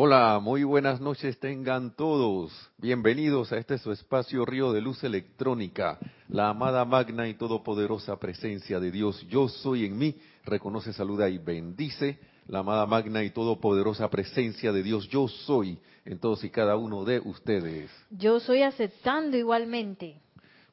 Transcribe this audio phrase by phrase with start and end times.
[0.00, 2.52] Hola, muy buenas noches tengan todos.
[2.76, 5.98] Bienvenidos a este su espacio Río de Luz Electrónica,
[6.28, 9.26] la amada magna y todopoderosa presencia de Dios.
[9.28, 14.84] Yo soy en mí, reconoce, saluda y bendice la amada magna y todopoderosa presencia de
[14.84, 15.08] Dios.
[15.08, 17.90] Yo soy en todos y cada uno de ustedes.
[18.08, 20.20] Yo soy aceptando igualmente.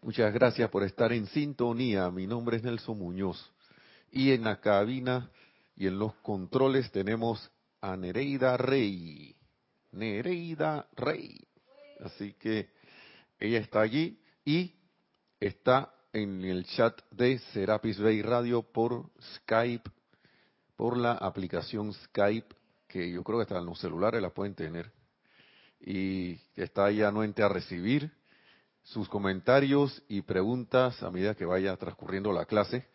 [0.03, 2.11] Muchas gracias por estar en sintonía.
[2.11, 3.51] Mi nombre es Nelson Muñoz.
[4.11, 5.31] Y en la cabina
[5.75, 7.49] y en los controles tenemos
[7.81, 9.35] a Nereida Rey.
[9.91, 11.39] Nereida Rey.
[12.01, 12.69] Así que
[13.39, 14.73] ella está allí y
[15.39, 19.89] está en el chat de Serapis Bay Radio por Skype,
[20.75, 22.55] por la aplicación Skype,
[22.87, 24.91] que yo creo que hasta en los celulares la pueden tener.
[25.79, 28.11] Y está ahí anuente a recibir
[28.83, 32.87] sus comentarios y preguntas a medida que vaya transcurriendo la clase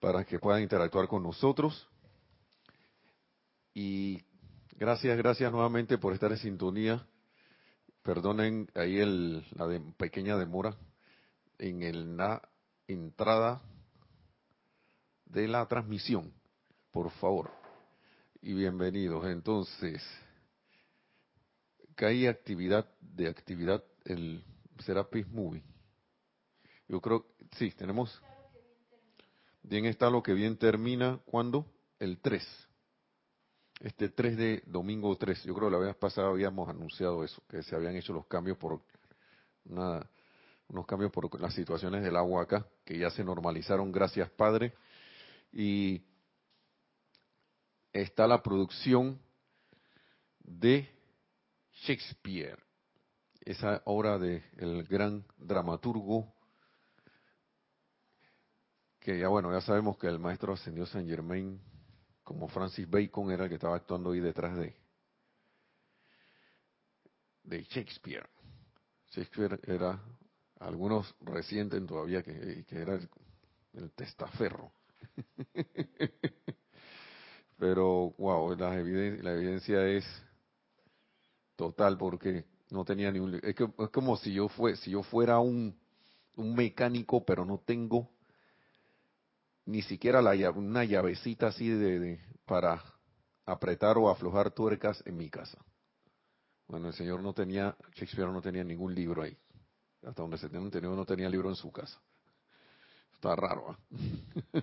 [0.00, 1.88] para que puedan interactuar con nosotros.
[3.80, 4.24] Y
[4.76, 7.06] gracias, gracias nuevamente por estar en sintonía.
[8.02, 10.76] Perdonen ahí el, la pequeña demora
[11.58, 12.42] en la
[12.88, 13.62] entrada
[15.26, 16.34] de la transmisión,
[16.90, 17.52] por favor.
[18.42, 19.24] Y bienvenidos.
[19.26, 20.02] Entonces,
[21.94, 24.42] que hay actividad de actividad el
[24.80, 25.62] Serapis Movie.
[26.88, 28.20] Yo creo, sí, tenemos.
[29.62, 31.20] Bien está lo que bien termina.
[31.26, 31.64] ¿Cuándo?
[32.00, 32.67] El 3
[33.80, 37.62] este 3 de domingo 3, yo creo que la vez pasada habíamos anunciado eso, que
[37.62, 38.82] se habían hecho los cambios por
[39.64, 44.74] unos cambios por las situaciones del agua acá, que ya se normalizaron, gracias Padre,
[45.52, 46.02] y
[47.92, 49.20] está la producción
[50.40, 50.88] de
[51.72, 52.58] Shakespeare,
[53.44, 56.34] esa obra del el gran dramaturgo,
[58.98, 61.60] que ya bueno, ya sabemos que el maestro ascendió San Germain
[62.28, 64.76] como Francis Bacon era el que estaba actuando ahí detrás de,
[67.42, 68.28] de Shakespeare.
[69.10, 69.98] Shakespeare era,
[70.60, 73.00] algunos recientes todavía, que, era
[73.72, 74.70] el, testaferro.
[77.58, 80.04] Pero, wow, la evidencia, la evidencia es
[81.56, 83.40] total porque no tenía ni un...
[83.42, 85.74] Es, que, es como si yo, fue, si yo fuera un,
[86.36, 88.10] un mecánico, pero no tengo
[89.68, 92.82] ni siquiera la una llavecita así de, para
[93.44, 95.62] apretar o aflojar tuercas en mi casa.
[96.66, 99.36] Bueno, el señor no tenía, Shakespeare no tenía ningún libro ahí.
[100.02, 102.00] Hasta donde se tenía, no tenía libro en su casa.
[103.12, 103.68] Está raro.
[103.68, 104.62] ¿ah?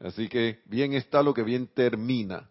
[0.00, 2.50] Así que bien está lo que bien termina.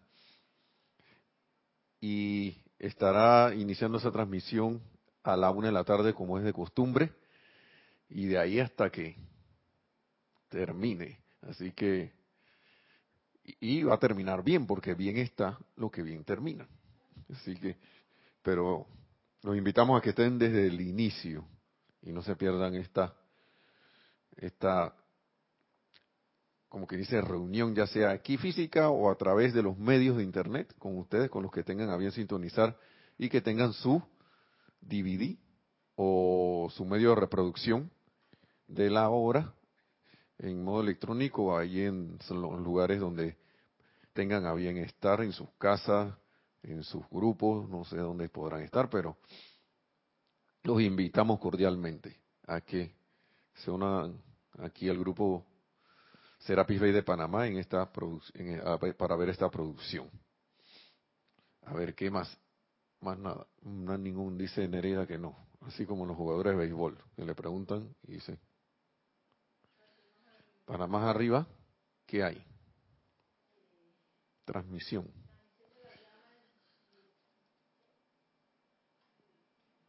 [2.00, 4.80] Y estará iniciando esa transmisión
[5.22, 7.12] a la una de la tarde como es de costumbre.
[8.08, 9.28] Y de ahí hasta que
[10.48, 11.20] termine.
[11.42, 12.12] Así que,
[13.60, 16.66] y va a terminar bien, porque bien está lo que bien termina.
[17.30, 17.76] Así que,
[18.42, 18.86] pero
[19.42, 21.44] los invitamos a que estén desde el inicio
[22.02, 23.14] y no se pierdan esta,
[24.36, 24.94] esta,
[26.68, 30.24] como que dice, reunión, ya sea aquí física o a través de los medios de
[30.24, 32.76] internet con ustedes, con los que tengan a bien sintonizar
[33.16, 34.02] y que tengan su
[34.80, 35.36] DVD
[35.96, 37.90] o su medio de reproducción
[38.68, 39.54] de la obra
[40.38, 43.36] en modo electrónico, ahí en los lugares donde
[44.12, 46.14] tengan a bien estar, en sus casas,
[46.62, 49.16] en sus grupos, no sé dónde podrán estar, pero
[50.62, 52.94] los invitamos cordialmente a que
[53.54, 54.20] se unan
[54.58, 55.44] aquí al grupo
[56.40, 57.90] Serapis Bay de Panamá en esta
[58.96, 60.08] para ver esta producción.
[61.62, 62.28] A ver, ¿qué más?
[63.00, 63.46] Más nada.
[63.62, 65.36] No ningún, dice Nereida que no.
[65.60, 68.38] Así como los jugadores de béisbol, que le preguntan y dicen,
[70.68, 71.46] para más arriba,
[72.06, 72.44] ¿qué hay?
[74.44, 75.10] Transmisión.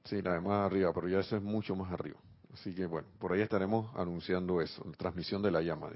[0.06, 2.18] Sí, la de más arriba, pero ya eso es mucho más arriba.
[2.54, 5.92] Así que bueno, por ahí estaremos anunciando eso, transmisión de la llama.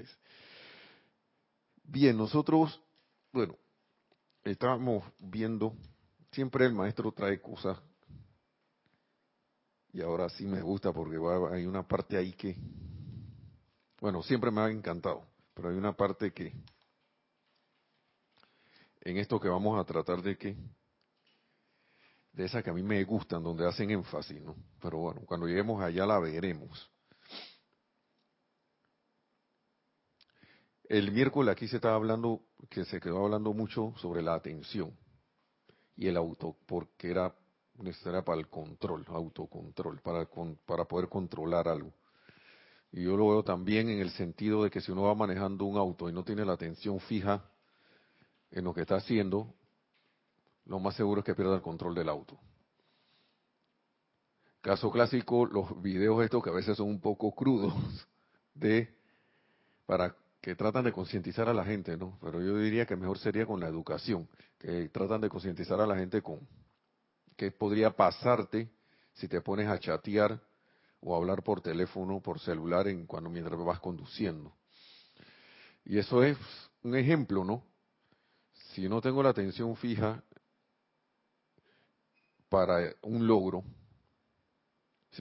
[1.82, 2.78] Bien, nosotros,
[3.32, 3.56] bueno,
[4.44, 5.74] estábamos viendo,
[6.30, 7.78] siempre el maestro trae cosas,
[9.94, 11.16] y ahora sí me gusta porque
[11.52, 12.54] hay una parte ahí que
[14.04, 15.24] bueno, siempre me ha encantado,
[15.54, 16.52] pero hay una parte que,
[19.00, 20.54] en esto que vamos a tratar de que,
[22.34, 24.56] de esas que a mí me gustan, donde hacen énfasis, ¿no?
[24.78, 26.90] Pero bueno, cuando lleguemos allá la veremos.
[30.86, 34.94] El miércoles aquí se estaba hablando, que se quedó hablando mucho sobre la atención
[35.96, 37.34] y el auto, porque era
[37.78, 40.28] necesaria para el control, autocontrol, para,
[40.66, 41.94] para poder controlar algo.
[42.96, 45.76] Y yo lo veo también en el sentido de que si uno va manejando un
[45.76, 47.44] auto y no tiene la atención fija
[48.52, 49.52] en lo que está haciendo,
[50.66, 52.38] lo más seguro es que pierda el control del auto.
[54.60, 57.74] Caso clásico, los videos estos que a veces son un poco crudos
[58.54, 58.96] de
[59.86, 62.16] para que tratan de concientizar a la gente, ¿no?
[62.22, 65.96] Pero yo diría que mejor sería con la educación, que tratan de concientizar a la
[65.96, 66.46] gente con
[67.36, 68.70] qué podría pasarte
[69.14, 70.40] si te pones a chatear
[71.04, 74.52] o hablar por teléfono, por celular, en cuando mientras vas conduciendo.
[75.84, 76.38] Y eso es
[76.82, 77.62] un ejemplo, ¿no?
[78.72, 80.22] Si no tengo la atención fija
[82.48, 83.62] para un logro,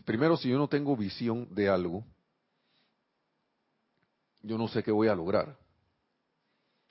[0.06, 2.06] primero si yo no tengo visión de algo,
[4.42, 5.58] yo no sé qué voy a lograr.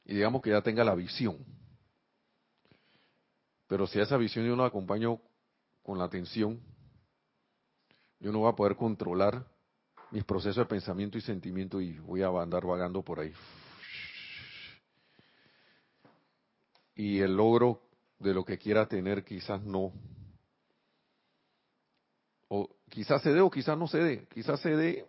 [0.05, 1.39] Y digamos que ya tenga la visión.
[3.69, 5.19] Pero si a esa visión yo no la acompaño
[5.83, 6.61] con la atención,
[8.23, 9.45] yo no voy a poder controlar
[10.13, 13.33] mis procesos de pensamiento y sentimiento y voy a andar vagando por ahí.
[16.95, 17.83] Y el logro
[18.21, 19.93] de lo que quiera tener quizás no.
[22.47, 24.29] O quizás se dé o quizás no se dé.
[24.29, 25.05] Quizás se dé,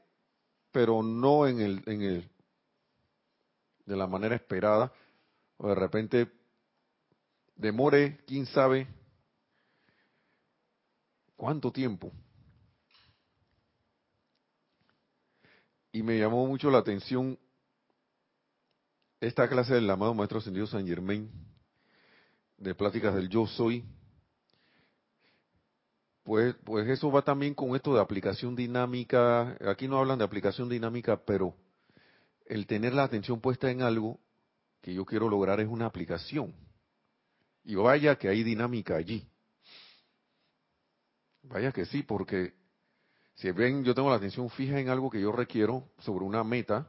[0.72, 2.30] pero no en el, en el,
[3.86, 4.92] de la manera esperada,
[5.58, 6.32] o de repente
[7.56, 8.88] demore, quién sabe
[11.36, 12.12] cuánto tiempo.
[15.96, 17.38] Y me llamó mucho la atención
[19.22, 21.30] esta clase del amado Maestro Ascendido San Germain,
[22.58, 23.86] de pláticas del yo soy,
[26.24, 29.56] pues, pues eso va también con esto de aplicación dinámica.
[29.70, 31.54] Aquí no hablan de aplicación dinámica, pero
[32.48, 34.20] el tener la atención puesta en algo
[34.82, 36.56] que yo quiero lograr es una aplicación.
[37.64, 39.28] Y vaya que hay dinámica allí.
[41.44, 42.63] Vaya que sí, porque
[43.36, 46.88] si ven, yo tengo la atención fija en algo que yo requiero sobre una meta,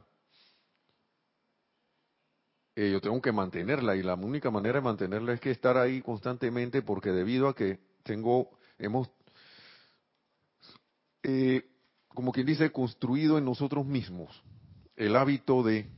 [2.75, 6.01] eh, yo tengo que mantenerla y la única manera de mantenerla es que estar ahí
[6.01, 9.09] constantemente porque debido a que tengo, hemos,
[11.23, 11.63] eh,
[12.09, 14.43] como quien dice, construido en nosotros mismos
[14.95, 15.89] el hábito de,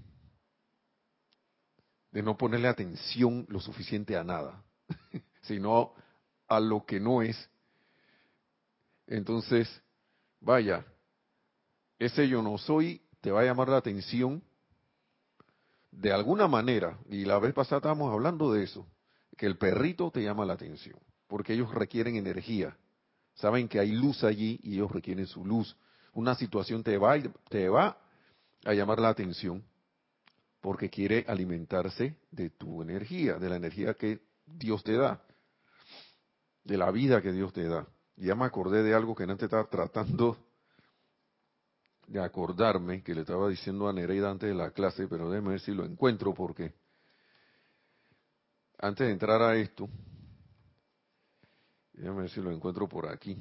[2.11, 4.63] de no ponerle atención lo suficiente a nada,
[5.41, 5.93] sino
[6.47, 7.49] a lo que no es.
[9.07, 9.67] Entonces,
[10.39, 10.85] vaya,
[11.99, 14.43] ese yo no soy te va a llamar la atención
[15.91, 18.87] de alguna manera, y la vez pasada estábamos hablando de eso,
[19.35, 22.77] que el perrito te llama la atención, porque ellos requieren energía,
[23.33, 25.75] saben que hay luz allí y ellos requieren su luz.
[26.13, 27.17] Una situación te va,
[27.49, 27.97] te va
[28.65, 29.63] a llamar la atención
[30.61, 35.21] porque quiere alimentarse de tu energía, de la energía que Dios te da,
[36.63, 37.87] de la vida que Dios te da.
[38.17, 40.37] Ya me acordé de algo que antes estaba tratando
[42.07, 45.59] de acordarme, que le estaba diciendo a Nereida antes de la clase, pero déjeme ver
[45.59, 46.73] si lo encuentro porque
[48.79, 49.87] antes de entrar a esto,
[51.93, 53.37] déjame ver si lo encuentro por aquí.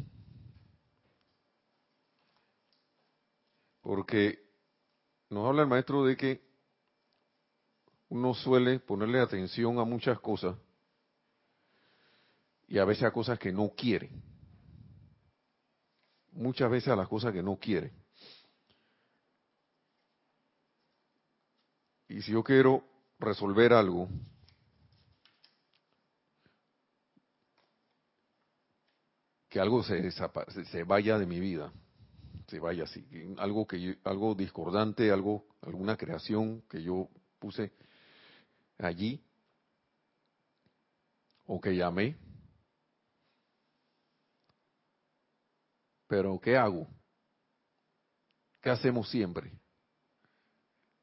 [3.81, 4.39] Porque
[5.31, 6.47] nos habla el maestro de que
[8.11, 10.55] uno suele ponerle atención a muchas cosas
[12.69, 14.11] y a veces a cosas que no quiere.
[16.37, 17.93] Muchas veces a las cosas que no quiere.
[22.09, 22.85] Y si yo quiero
[23.19, 24.09] resolver algo,
[29.49, 31.73] que algo se, se vaya de mi vida,
[32.47, 33.05] se vaya así,
[33.39, 37.73] algo que algo discordante, algo alguna creación que yo puse
[38.79, 39.21] allí
[41.47, 42.26] o que llamé.
[46.07, 46.87] Pero ¿qué hago?
[48.61, 49.53] ¿Qué hacemos siempre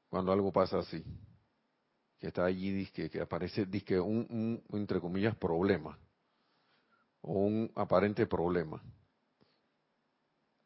[0.09, 1.03] cuando algo pasa así?
[2.19, 4.27] Que está allí, que, que aparece que un,
[4.69, 5.97] un, entre comillas, problema
[7.21, 8.81] o un aparente problema.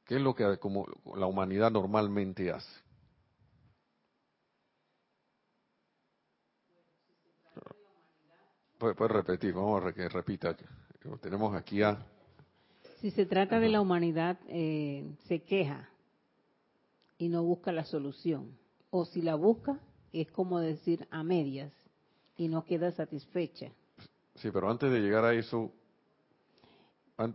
[0.05, 2.87] ¿Qué es lo que como la humanidad normalmente hace?
[8.77, 10.55] Puede, repetir, vamos a que repita.
[11.21, 11.97] Tenemos aquí a...
[13.01, 15.89] Si se trata de la humanidad, eh, se queja
[17.17, 18.57] y no busca la solución.
[18.89, 19.79] O si la busca,
[20.13, 21.71] es como decir a medias
[22.37, 23.71] y no queda satisfecha.
[24.35, 25.71] Sí, pero antes de llegar a eso,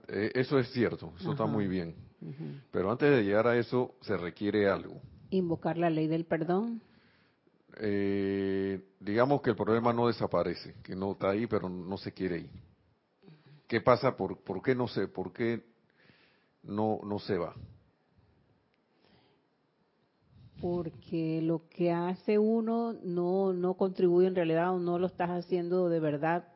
[0.09, 1.95] eh, eso es cierto, eso está muy bien.
[2.71, 5.01] Pero antes de llegar a eso se requiere algo.
[5.31, 6.81] Invocar la ley del perdón.
[7.79, 12.39] Eh, digamos que el problema no desaparece, que no está ahí, pero no se quiere
[12.39, 12.72] ir.
[13.73, 14.15] ¿Qué pasa?
[14.19, 15.09] ¿Por, por qué no sé?
[15.09, 15.63] ¿Por qué
[16.63, 17.55] no, no se va?
[20.61, 25.89] Porque lo que hace uno no, no contribuye en realidad o no lo estás haciendo
[25.89, 26.49] de verdad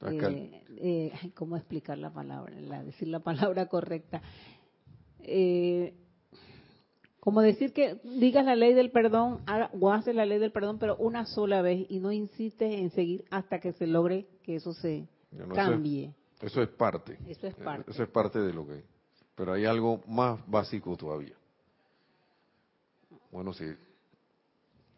[0.00, 2.58] eh, eh, ¿cómo explicar la palabra?
[2.58, 4.22] La, decir la palabra correcta.
[5.18, 5.92] Eh,
[7.20, 10.78] como decir que digas la ley del perdón haga- o haces la ley del perdón,
[10.78, 14.72] pero una sola vez y no insistes en seguir hasta que se logre que eso
[14.72, 16.14] se no, cambie.
[16.40, 17.18] Eso es parte.
[17.26, 17.90] Eso es Eh, parte.
[17.90, 18.84] Eso es parte de lo que.
[19.34, 21.34] Pero hay algo más básico todavía.
[23.30, 23.64] Bueno, si,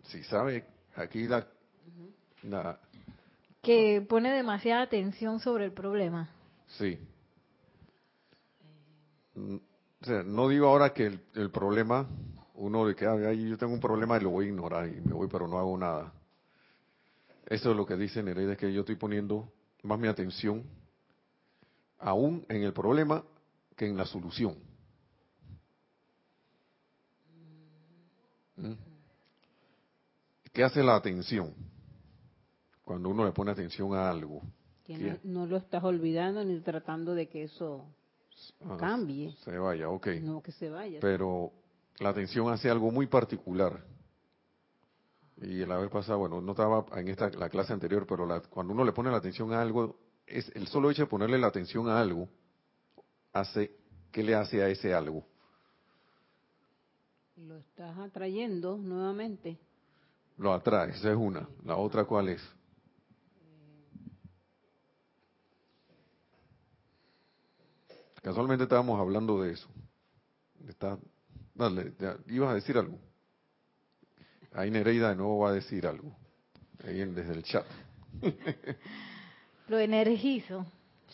[0.05, 0.65] si sabe,
[0.97, 1.47] aquí la,
[2.45, 2.79] la-
[3.63, 6.29] Que pone demasiada atención sobre el problema.
[6.67, 6.99] sí.
[9.35, 9.57] Mm,
[10.03, 12.09] O sea, no digo ahora que el, el problema,
[12.55, 15.01] uno de que "Ay, ay, yo tengo un problema y lo voy a ignorar y
[15.01, 16.13] me voy, pero no hago nada.
[17.47, 19.53] Eso es lo que dice Nereida, es que yo estoy poniendo
[19.85, 20.65] más mi atención
[22.03, 23.25] aún en el problema
[23.77, 24.57] que en la solución.
[28.57, 28.73] ¿Mm?
[30.53, 31.55] ¿Qué hace la atención?
[32.85, 34.43] Cuando uno le pone atención a algo.
[34.85, 35.19] Que ¿Qué?
[35.25, 37.87] no, no lo estás olvidando ni tratando de que eso
[38.65, 40.07] Ah, cambie, Se vaya, ok.
[40.23, 40.99] no que se vaya.
[41.01, 41.53] Pero
[42.01, 43.85] la atención hace algo muy particular.
[45.41, 48.73] Y la vez pasada, bueno, no estaba en esta la clase anterior, pero la- cuando
[48.73, 51.89] uno le pone la atención a algo, es el solo hecho de ponerle la atención
[51.89, 52.29] a algo
[53.33, 53.77] hace
[54.11, 55.27] ¿qué le hace a ese algo?
[57.37, 59.59] Lo estás atrayendo nuevamente.
[60.39, 61.49] Lo atrae, esa es una.
[61.65, 62.43] La otra cuál es?
[68.23, 69.69] Casualmente estábamos hablando de eso.
[70.69, 70.99] Está,
[71.55, 72.99] dale, ya, ibas a decir algo.
[74.53, 76.15] Ahí Nereida de nuevo va a decir algo.
[76.85, 77.67] Ahí en- desde el chat.
[79.69, 80.67] Lo energizo.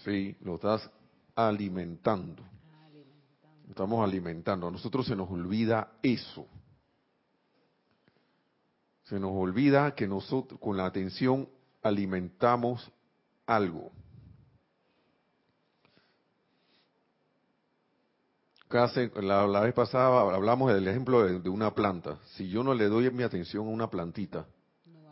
[0.04, 0.88] Sí, lo estás
[1.34, 2.42] alimentando.
[3.68, 4.68] Estamos alimentando.
[4.68, 6.46] A nosotros se nos olvida eso.
[9.04, 11.48] Se nos olvida que nosotros con la atención
[11.82, 12.90] alimentamos
[13.46, 13.90] algo.
[18.68, 22.18] Casi- la, la vez pasada hablamos del ejemplo de, de una planta.
[22.34, 24.46] Si yo no le doy mi atención a una plantita,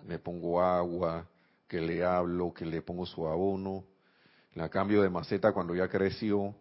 [0.07, 1.27] le pongo agua,
[1.69, 3.85] que le hablo, que le pongo su abono,
[4.55, 6.55] la cambio de maceta cuando ya creció,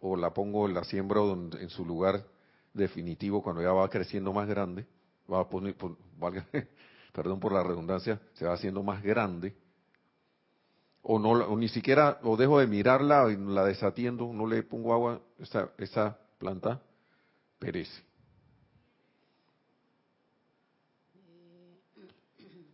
[0.00, 2.24] o la pongo, la siembro en su lugar
[2.72, 4.86] definitivo cuando ya va creciendo más grande,
[5.30, 5.76] va a poner,
[7.12, 9.54] perdón por la redundancia, se va haciendo más grande,
[11.02, 15.20] o no, o ni siquiera, o dejo de mirarla la desatiendo, no le pongo agua,
[15.38, 16.80] esa, esa planta
[17.58, 18.09] perece.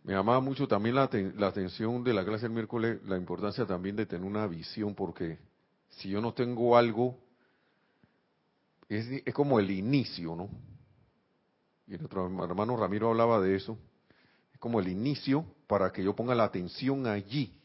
[0.07, 3.65] Me llamaba mucho también la, aten- la atención de la clase del miércoles, la importancia
[3.65, 5.37] también de tener una visión, porque
[5.89, 7.19] si yo no tengo algo,
[8.87, 10.49] es, es como el inicio, ¿no?
[11.87, 13.77] Y nuestro hermano Ramiro hablaba de eso,
[14.53, 17.59] es como el inicio para que yo ponga la atención allí.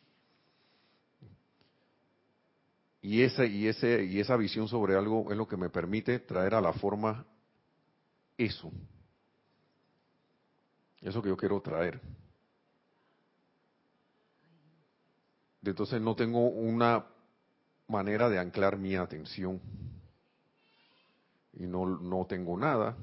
[3.02, 6.54] Y ese, y ese, y esa visión sobre algo es lo que me permite traer
[6.56, 7.24] a la forma
[8.36, 8.72] eso.
[11.00, 12.00] Eso que yo quiero traer.
[15.64, 17.04] Entonces no tengo una
[17.88, 19.60] manera de anclar mi atención.
[21.52, 22.96] Y no, no tengo nada.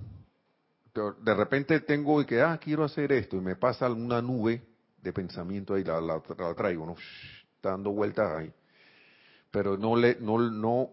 [0.93, 4.61] De repente tengo que, ah, quiero hacer esto, y me pasa una nube
[5.01, 6.21] de pensamiento ahí, la, la,
[6.55, 6.95] traigo, ¿no?
[7.55, 8.51] Está dando vueltas ahí.
[9.51, 10.89] Pero no le, no, no,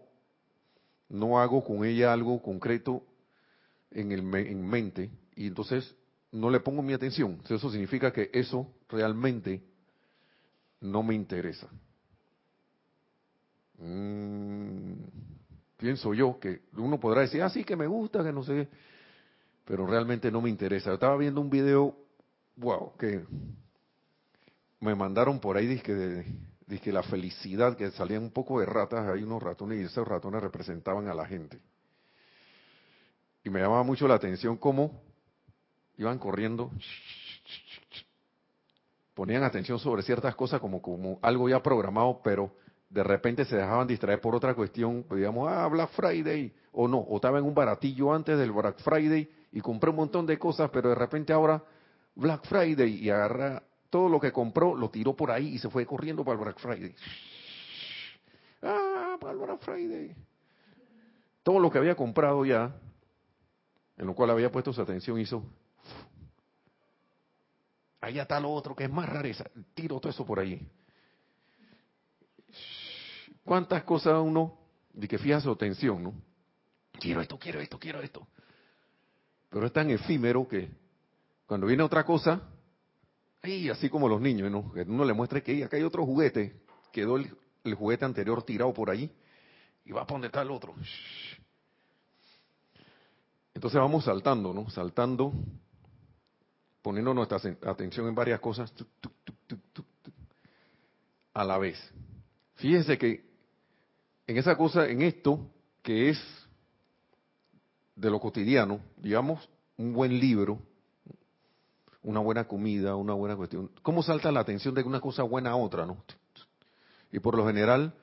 [1.09, 3.03] no hago con ella algo concreto
[3.91, 5.95] en, el, en mente, y entonces
[6.31, 7.41] no le pongo mi atención.
[7.49, 9.61] Eso significa que eso realmente
[10.81, 11.67] no me interesa.
[13.79, 14.93] Mm,
[15.77, 18.67] pienso yo que uno podrá decir, ah, sí, que me gusta, que no sé, qué",
[19.65, 20.89] pero realmente no me interesa.
[20.89, 21.95] Yo estaba viendo un video,
[22.55, 23.23] wow, que
[24.79, 26.25] me mandaron por ahí, dizque,
[26.65, 30.41] dizque la felicidad, que salían un poco de ratas, hay unos ratones, y esos ratones
[30.41, 31.59] representaban a la gente.
[33.43, 35.01] Y me llamaba mucho la atención cómo
[35.97, 36.71] iban corriendo,
[39.17, 42.51] ponían atención sobre ciertas cosas como, algo ya programado, pero
[42.87, 46.99] de repente se dejaban distraer por otra cuestión, pues, digamos, ah, Black Friday, o no,
[46.99, 50.69] o estaba en un baratillo antes del Black Friday y compré un montón de cosas,
[50.69, 51.63] pero de repente ahora
[52.13, 55.83] Black Friday y agarra todo lo que compró, lo tiró por ahí y se fue
[55.87, 56.93] corriendo para el Black Friday.
[58.61, 60.15] Ah, para el Black Friday.
[61.41, 62.71] Todo lo que había comprado ya,
[63.97, 65.43] en lo cual había puesto su atención, hizo,
[68.01, 70.67] allá está lo otro que es más rareza, tiro todo eso por ahí.
[73.43, 74.57] ¿Cuántas cosas uno,
[74.93, 76.13] de que fija su atención, no?
[76.99, 78.27] Quiero esto, quiero esto, quiero esto.
[79.49, 80.69] Pero es tan efímero que
[81.45, 82.41] cuando viene otra cosa,
[83.41, 83.69] ¡ay!
[83.69, 84.71] así como los niños, ¿no?
[84.87, 86.61] Uno le muestra que "Ey, acá hay otro juguete,
[86.91, 89.09] quedó el, el juguete anterior tirado por allí
[89.85, 90.75] y va a está el otro.
[93.53, 94.69] Entonces vamos saltando, ¿no?
[94.69, 95.31] Saltando,
[96.87, 98.73] poniendo nuestra atención en varias cosas
[101.33, 101.77] a la vez.
[102.55, 103.29] Fíjense que
[104.25, 105.51] en esa cosa, en esto
[105.81, 106.47] que es
[107.93, 110.61] de lo cotidiano, digamos, un buen libro,
[112.03, 115.55] una buena comida, una buena cuestión, ¿cómo salta la atención de una cosa buena a
[115.57, 115.97] otra, no?
[117.11, 117.93] Y por lo general,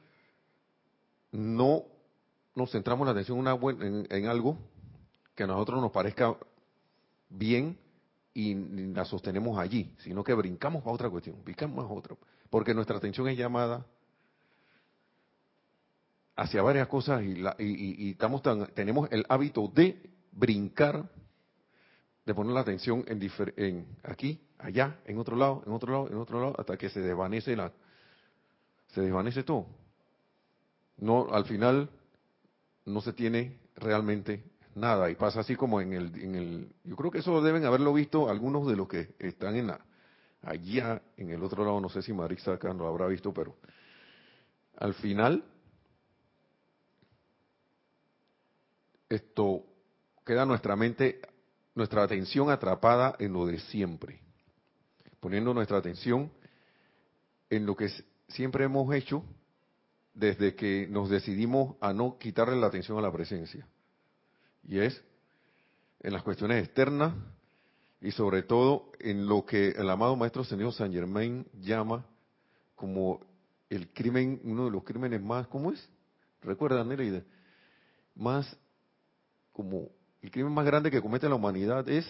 [1.32, 1.84] no
[2.54, 4.58] nos centramos la atención una en, algo
[5.34, 6.36] que a nosotros nos parezca
[7.30, 7.78] bien
[8.34, 8.54] y
[8.92, 12.16] la sostenemos allí, sino que brincamos a otra cuestión, brincamos a otra,
[12.50, 13.86] porque nuestra atención es llamada
[16.36, 21.08] hacia varias cosas y, y, estamos tan, tenemos el hábito de brincar,
[22.26, 23.20] de poner la atención en,
[23.56, 27.00] en aquí, allá, en otro lado, en otro lado, en otro lado, hasta que se
[27.00, 27.70] desvanece la,
[28.88, 29.66] se desvanece todo.
[30.96, 31.88] No, al final
[32.84, 37.10] no se tiene realmente nada y pasa así como en el, en el, yo creo
[37.10, 39.80] que eso deben haberlo visto algunos de los que están en la,
[40.42, 43.56] allá en el otro lado, no sé si Marisa acá lo habrá visto, pero
[44.76, 45.44] al final
[49.08, 49.64] esto
[50.24, 51.20] queda nuestra mente,
[51.74, 54.20] nuestra atención atrapada en lo de siempre,
[55.20, 56.32] poniendo nuestra atención
[57.50, 57.88] en lo que
[58.28, 59.22] siempre hemos hecho
[60.14, 63.66] desde que nos decidimos a no quitarle la atención a la presencia.
[64.66, 65.02] Y es
[66.00, 67.14] en las cuestiones externas
[68.00, 72.06] y sobre todo en lo que el amado Maestro Señor San Germain llama
[72.74, 73.20] como
[73.70, 75.88] el crimen, uno de los crímenes más, ¿cómo es?
[76.42, 77.22] ¿Recuerdan, Nereida?
[78.14, 78.56] Más
[79.52, 79.88] como
[80.20, 82.06] el crimen más grande que comete la humanidad es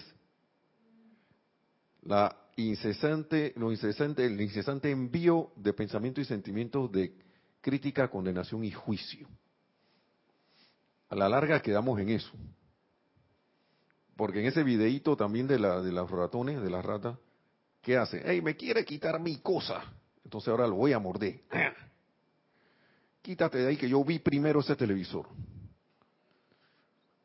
[2.01, 7.15] la incesante, lo incesante, el incesante envío de pensamientos y sentimientos de
[7.61, 9.27] crítica, condenación y juicio.
[11.09, 12.31] A la larga quedamos en eso.
[14.15, 17.17] Porque en ese videíto también de, la, de ratones, de las ratas,
[17.81, 18.29] ¿qué hace?
[18.29, 19.83] ¡Ey, me quiere quitar mi cosa!
[20.23, 21.41] Entonces ahora lo voy a morder.
[23.21, 25.27] Quítate de ahí que yo vi primero ese televisor.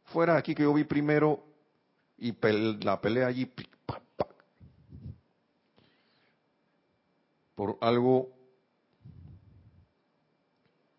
[0.06, 1.44] Fuera aquí que yo vi primero
[2.18, 2.34] y
[2.84, 3.50] la pelea allí
[7.54, 8.30] por algo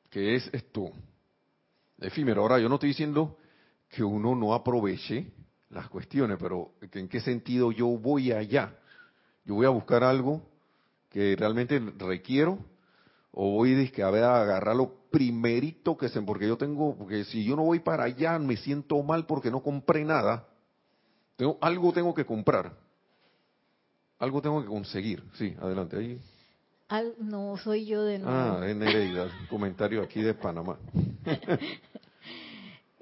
[0.10, 0.92] que es esto
[2.02, 2.42] efímero.
[2.42, 3.38] Ahora, yo no estoy diciendo
[3.90, 5.32] que uno no aproveche
[5.70, 8.76] las cuestiones, pero ¿en qué sentido yo voy allá?
[9.46, 10.42] Yo voy a buscar algo
[11.10, 12.60] que realmente requiero
[13.32, 17.44] o voy a, ver, a agarrar lo primerito que se, porque yo tengo, porque si
[17.44, 20.48] yo no voy para allá me siento mal porque no compré nada.
[21.38, 22.78] Tengo, algo tengo que comprar.
[24.20, 25.24] Algo tengo que conseguir.
[25.34, 25.98] Sí, adelante.
[25.98, 26.22] Ahí
[27.20, 28.36] no, soy yo de nuevo.
[28.36, 30.78] Ah, es Nereida, comentario aquí de Panamá.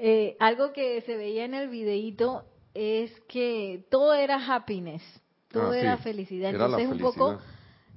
[0.01, 5.01] Eh, algo que se veía en el videíto es que todo era happiness,
[5.51, 6.51] todo ah, era felicidad.
[6.51, 7.37] Entonces un poco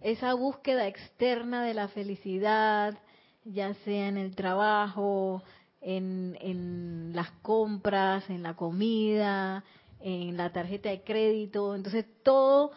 [0.00, 2.98] esa búsqueda externa de la felicidad,
[3.44, 5.44] ya sea en el trabajo,
[5.81, 9.62] en, en las compras, en la comida,
[10.00, 11.76] en la tarjeta de crédito.
[11.76, 12.72] Entonces todo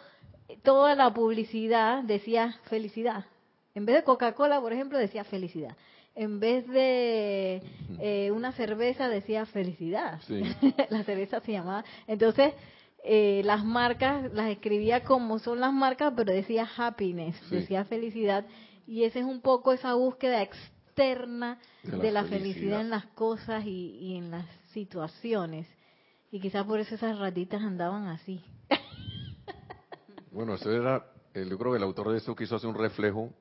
[0.62, 3.24] toda la publicidad decía felicidad.
[3.74, 5.76] En vez de Coca-Cola, por ejemplo, decía felicidad.
[6.14, 7.62] En vez de
[8.00, 10.20] eh, una cerveza decía felicidad.
[10.90, 11.84] la cerveza se llamaba.
[12.06, 12.54] Entonces,
[13.04, 18.46] eh, las marcas las escribía como son las marcas, pero decía happiness, decía felicidad.
[18.86, 22.80] Y esa es un poco esa búsqueda externa de la, felicidad.
[22.80, 25.66] en las cosas y, y en las situaciones.
[26.30, 28.42] Y quizás por eso esas ratitas andaban así.
[30.36, 33.32] Bueno, eso era, yo creo que el autor de eso quiso hacer un reflejo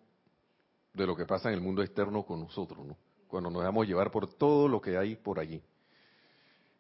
[0.94, 2.96] de lo que pasa en el mundo externo con nosotros, ¿no?
[3.28, 5.62] Cuando nos dejamos llevar por todo lo que hay por allí.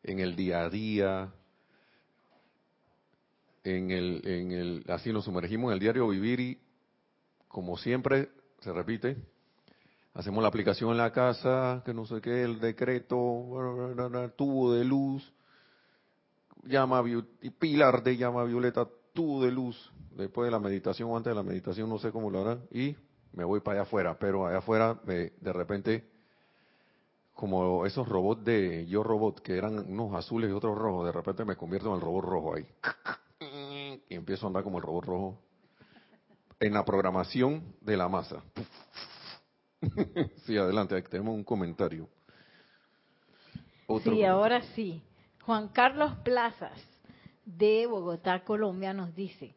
[0.04, 1.34] En el día a día,
[3.66, 6.62] en el, en el, así nos sumergimos en el diario vivir y,
[7.50, 8.30] como siempre,
[8.62, 9.18] se repite,
[10.14, 13.18] hacemos la aplicación en la casa, que no sé qué, el decreto,
[14.38, 15.30] tubo de luz,
[16.64, 17.04] llama,
[17.60, 21.42] pilar de llama violeta, tubo de luz, después de la meditación o antes de la
[21.42, 22.96] meditación, no sé cómo lo harán, y
[23.34, 26.04] me voy para allá afuera, pero allá afuera de repente,
[27.34, 31.44] como esos robots de Yo Robot, que eran unos azules y otros rojos, de repente
[31.46, 32.66] me convierto en el robot rojo ahí.
[34.10, 35.40] Y empiezo a andar como el robot rojo
[36.60, 38.44] en la programación de la masa.
[40.46, 42.08] sí, adelante, tenemos un comentario.
[44.04, 45.02] sí, ahora sí.
[45.42, 46.82] Juan Carlos Plazas,
[47.46, 49.56] de Bogotá, Colombia, nos dice,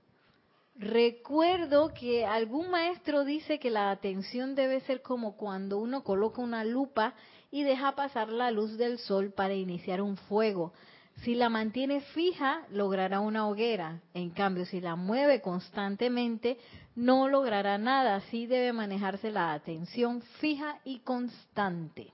[0.79, 6.63] Recuerdo que algún maestro dice que la atención debe ser como cuando uno coloca una
[6.65, 7.15] lupa
[7.51, 10.73] y deja pasar la luz del sol para iniciar un fuego.
[11.23, 14.01] Si la mantiene fija, logrará una hoguera.
[14.15, 16.59] En cambio, si la mueve constantemente,
[16.95, 18.15] no logrará nada.
[18.15, 22.13] Así debe manejarse la atención fija y constante.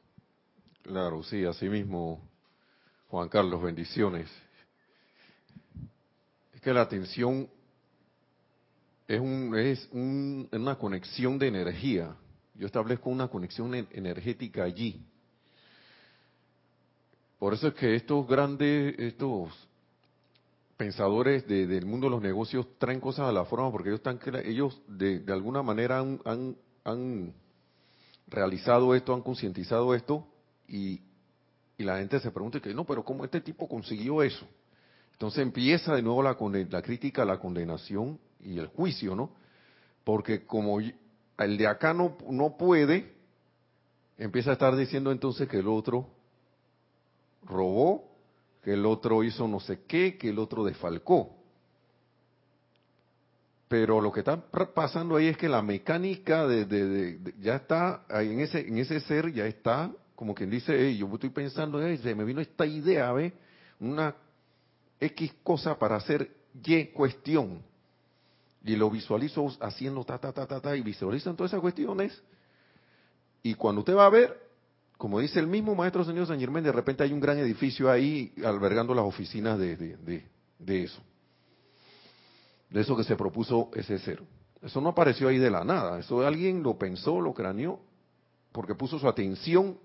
[0.85, 2.19] Claro, sí, así mismo,
[3.09, 4.31] Juan Carlos, bendiciones.
[6.65, 7.47] Que la atención
[9.07, 12.17] es, un, es una conexión de energía.
[12.55, 15.05] Yo establezco una conexión energética allí.
[17.39, 19.53] Por eso es que estos grandes, estos
[20.79, 24.81] pensadores del mundo de los negocios traen cosas a la forma porque ellos están, ellos
[24.89, 27.35] de, alguna manera han, han,
[28.27, 30.27] realizado esto, han concientizado esto
[30.67, 31.03] y,
[31.77, 34.47] y, la gente se pregunta que no, pero ¿cómo este tipo consiguió eso?
[35.15, 36.37] Entonces empieza de nuevo la,
[36.71, 39.31] la crítica, la condenación y el juicio, ¿no?
[40.05, 43.15] Porque como el de acá no, no puede,
[44.19, 46.09] empieza a estar diciendo entonces que el otro
[47.45, 48.11] robó,
[48.63, 51.37] que el otro hizo no sé qué, que el otro defalcó.
[53.69, 54.37] Pero lo que está
[54.75, 59.47] pasando ahí es que la mecánica de, ya está en ese en ese ser ya
[59.47, 63.33] está como quien dice, yo estoy pensando, se me vino esta idea, ¿ve?
[63.81, 64.15] Una
[65.05, 67.63] X cosa para hacer Y cuestión.
[68.65, 72.23] Y lo visualizo haciendo ta, ta, ta, ta, ta, y visualizan todas esas cuestiones.
[73.43, 74.41] Y cuando usted va a ver,
[74.97, 78.33] como dice el mismo maestro señor San Germán, de repente hay un gran edificio ahí
[78.43, 81.03] albergando las oficinas de, de, eso.
[82.71, 84.23] De eso que se propuso ese ser.
[84.63, 85.99] Eso no apareció ahí de la nada.
[85.99, 87.81] Eso alguien lo pensó, lo craneó,
[88.51, 89.79] porque puso su atención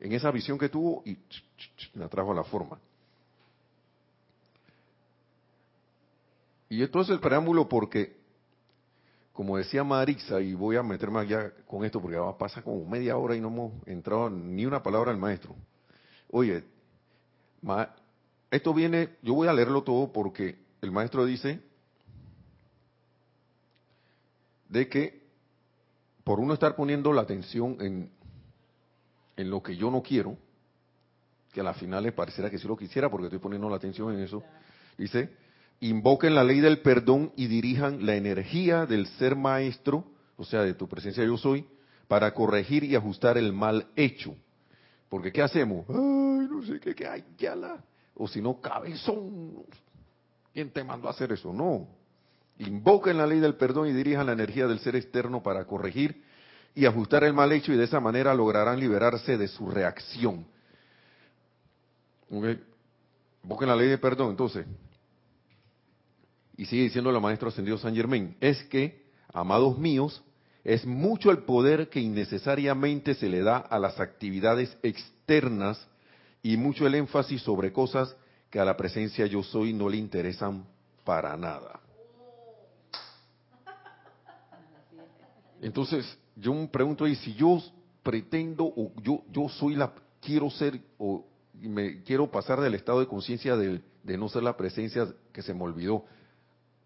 [0.00, 1.18] en esa visión que tuvo y
[1.92, 2.78] la trajo a la forma.
[6.68, 8.16] Y esto es el preámbulo porque
[9.36, 12.82] como decía Marisa, y voy a meterme allá con esto porque va a pasar como
[12.86, 15.54] media hora y no hemos entrado ni una palabra al maestro.
[16.30, 16.64] Oye,
[18.50, 21.60] esto viene, yo voy a leerlo todo porque el maestro dice
[24.70, 25.22] de que
[26.24, 28.10] por uno estar poniendo la atención en,
[29.36, 30.38] en lo que yo no quiero,
[31.52, 34.14] que a la final le parecerá que sí lo quisiera porque estoy poniendo la atención
[34.14, 34.42] en eso,
[34.96, 35.30] dice,
[35.80, 40.04] invoquen la ley del perdón y dirijan la energía del ser maestro,
[40.36, 41.66] o sea, de tu presencia yo soy,
[42.08, 44.34] para corregir y ajustar el mal hecho.
[45.08, 45.86] Porque ¿qué hacemos?
[45.88, 47.82] Ay, no sé qué, qué, ay, ya la...
[48.14, 49.64] O si no, cabezón.
[50.52, 51.52] ¿Quién te mandó a hacer eso?
[51.52, 51.86] No.
[52.58, 56.22] Invoquen la ley del perdón y dirijan la energía del ser externo para corregir
[56.74, 60.46] y ajustar el mal hecho y de esa manera lograrán liberarse de su reacción.
[62.30, 64.66] Invoquen la ley del perdón, entonces,
[66.56, 70.22] y sigue diciendo el maestro ascendido San Germain, es que, amados míos,
[70.64, 75.86] es mucho el poder que innecesariamente se le da a las actividades externas
[76.42, 78.16] y mucho el énfasis sobre cosas
[78.50, 80.64] que a la presencia yo soy no le interesan
[81.04, 81.80] para nada.
[85.60, 87.62] Entonces, yo me pregunto ahí, si yo
[88.02, 93.06] pretendo o yo, yo soy la, quiero ser o me quiero pasar del estado de
[93.06, 96.04] conciencia de no ser la presencia que se me olvidó,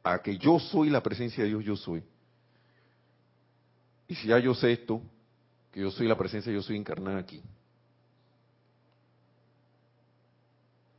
[0.02, 2.02] a que yo soy la presencia de Dios, yo soy.
[4.08, 5.02] Y si ya yo sé esto,
[5.72, 7.42] que yo soy la presencia, yo soy encarnada aquí.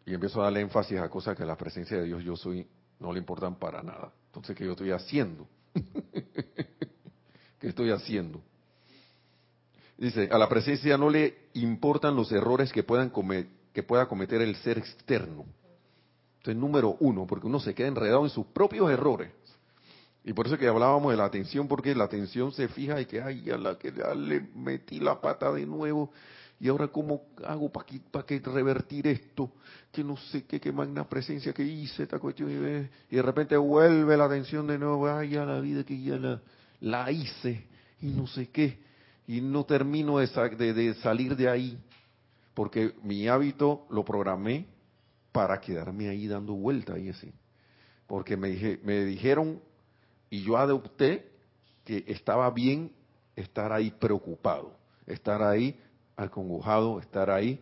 [0.06, 2.68] Y empiezo a darle énfasis a cosas que la presencia de Dios, yo soy,
[3.00, 4.12] no le importan para nada.
[4.28, 5.48] Entonces, ¿qué yo estoy haciendo?
[7.60, 8.42] ¿Qué estoy haciendo?
[9.98, 13.12] Dice, a la presencia no le importan los errores que, puedan
[13.72, 15.46] que pueda cometer el ser externo.
[16.42, 19.30] Entonces, número uno, porque uno se queda enredado en sus propios errores.
[20.24, 23.22] Y por eso que hablábamos de la atención, porque la atención se fija y que,
[23.22, 26.12] ay, ya, la, que ya le metí la pata de nuevo,
[26.60, 29.52] y ahora cómo hago para que, revertir esto,
[29.92, 34.18] que no sé qué, qué magna presencia que hice, esta cuestión, y de repente vuelve
[34.18, 36.42] la atención de nuevo, ay, ya la vida que ya la,
[36.80, 37.68] la hice,
[38.02, 38.80] y no sé qué,
[39.28, 40.28] y no termino de,
[40.58, 41.78] de, de salir de ahí,
[42.56, 44.66] porque mi hábito lo programé
[45.32, 47.34] para quedarme ahí dando vuelta y así.
[48.08, 49.62] Porque me, dije, me dijeron
[50.30, 51.32] y yo adopté
[51.86, 52.92] que estaba bien
[53.36, 54.74] estar ahí preocupado,
[55.06, 55.80] estar ahí
[56.16, 57.62] acongojado, estar ahí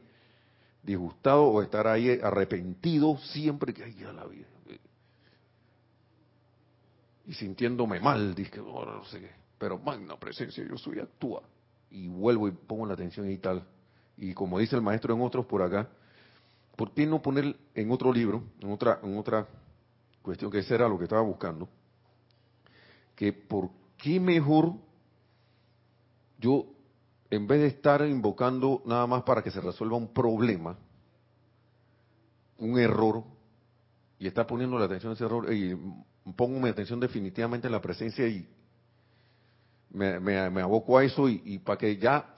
[0.84, 4.47] disgustado o estar ahí arrepentido siempre que haya la vida.
[7.29, 9.29] Y sintiéndome mal, dije, oh, no sé qué.
[9.60, 11.43] Pero magna presencia, yo soy actúa.
[11.91, 13.63] Y vuelvo y pongo la atención y tal.
[14.17, 15.88] Y como dice el maestro en otros por acá,
[16.80, 19.46] ¿por qué no poner en otro libro, en otra, en otra
[20.22, 21.68] cuestión que esa era lo que estaba buscando?
[23.18, 24.76] que por qué mejor
[26.39, 26.68] yo,
[27.30, 30.78] en vez de estar invocando nada más para que se resuelva un problema,
[32.60, 33.26] un error,
[34.18, 35.78] y estar poniendo la atención a ese error, y
[36.38, 38.48] pongo mi atención definitivamente en la presencia y
[39.89, 42.38] me, me, aboco a eso y, y para que ya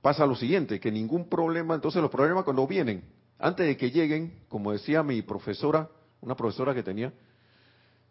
[0.00, 3.02] pasa lo siguiente, que ningún problema, entonces los problemas cuando vienen,
[3.42, 5.88] antes de que lleguen, como decía mi profesora,
[6.20, 7.12] una profesora que tenía,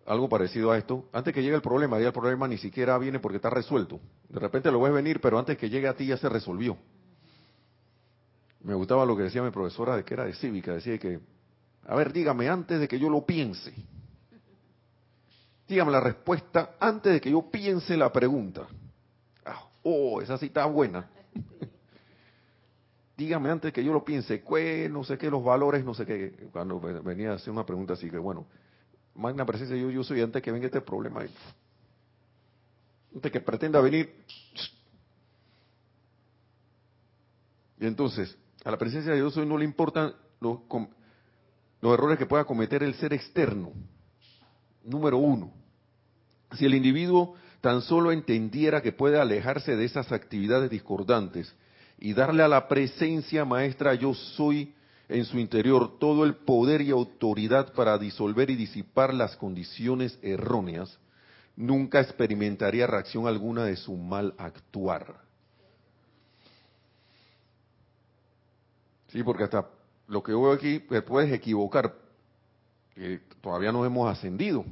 [0.06, 3.20] algo parecido a esto, antes que llegue el problema, ya el problema ni siquiera viene
[3.20, 4.02] porque está resuelto.
[4.28, 6.78] De repente lo ves venir, pero antes que llegue a ti ya se resolvió.
[8.62, 11.22] Me gustaba lo que decía mi profesora, de que era de cívica, decía que,
[11.88, 13.74] a ver, dígame antes de que yo lo piense.
[15.66, 18.68] Dígame la respuesta antes de que yo piense la pregunta.
[19.46, 21.10] Ah, oh, esa sí está buena.
[23.22, 24.44] dígame antes que yo lo piense,
[24.90, 26.50] no sé qué, los valores, no sé qué.
[26.52, 28.48] Cuando venía a hacer una pregunta así, que bueno,
[29.14, 31.22] magna presencia yo, yo soy antes que venga este problema.
[33.14, 34.12] Antes que pretenda venir.
[37.80, 40.60] Y entonces, a la presencia de Dios hoy no le importan los,
[41.80, 43.72] los errores que pueda cometer el ser externo.
[44.84, 45.52] Número uno.
[46.54, 51.56] Si el individuo tan solo entendiera que puede alejarse de esas actividades discordantes
[52.02, 54.74] y darle a la presencia maestra yo soy
[55.08, 60.98] en su interior todo el poder y autoridad para disolver y disipar las condiciones erróneas,
[61.56, 65.22] nunca experimentaría reacción alguna de su mal actuar.
[69.10, 69.70] Sí, porque hasta
[70.08, 71.94] lo que veo aquí, te puedes equivocar,
[73.42, 74.66] todavía no hemos ascendido,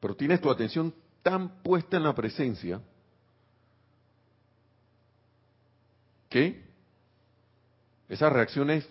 [0.00, 0.92] pero tienes tu atención
[1.22, 2.80] tan puesta en la presencia
[6.30, 6.62] que
[8.08, 8.88] esas reacciones,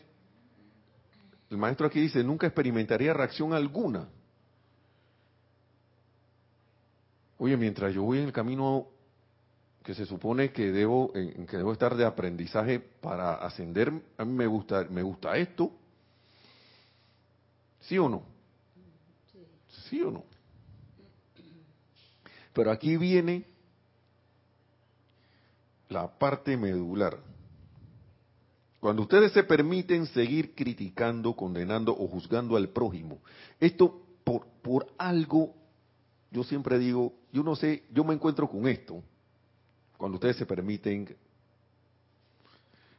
[1.50, 4.08] el maestro aquí dice, nunca experimentaría reacción alguna.
[7.40, 8.88] Oye, mientras yo voy en el camino
[9.84, 14.34] que se supone que debo, en, que debo estar de aprendizaje para ascender, a mí
[14.34, 15.72] me gusta, me gusta esto.
[17.80, 18.24] ¿Sí o no?
[19.90, 20.26] ¿Sí o no?
[22.54, 23.46] Pero aquí viene
[25.90, 27.20] la parte medular.
[28.80, 33.20] Cuando ustedes se permiten seguir criticando, condenando o juzgando al prójimo,
[33.60, 35.54] esto por, por algo,
[36.32, 39.04] yo siempre digo, yo no sé, yo me encuentro con esto,
[39.98, 41.14] cuando ustedes se permiten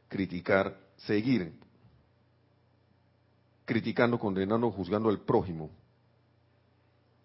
[0.07, 1.53] criticar, seguir
[3.65, 5.71] criticando, condenando, juzgando al prójimo,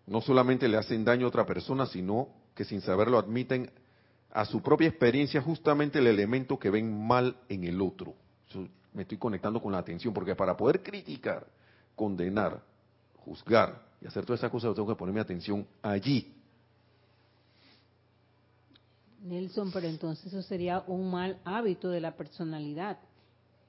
[0.06, 3.70] no solamente le hacen daño a otra persona, sino que sin saberlo admiten
[4.36, 8.14] a su propia experiencia justamente el elemento que ven mal en el otro.
[8.92, 11.46] me estoy conectando con la atención, porque para poder criticar,
[11.94, 12.62] condenar,
[13.24, 16.34] juzgar y hacer todas esas cosas, tengo que ponerme atención allí.
[19.22, 22.98] Nelson, pero entonces eso sería un mal hábito de la personalidad.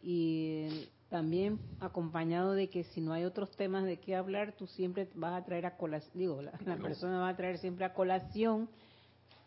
[0.04, 0.68] Y
[1.10, 5.42] también acompañado de que si no hay otros temas de qué hablar, tú siempre vas
[5.42, 8.68] a traer a colación, digo, la, persona va a traer siempre a colación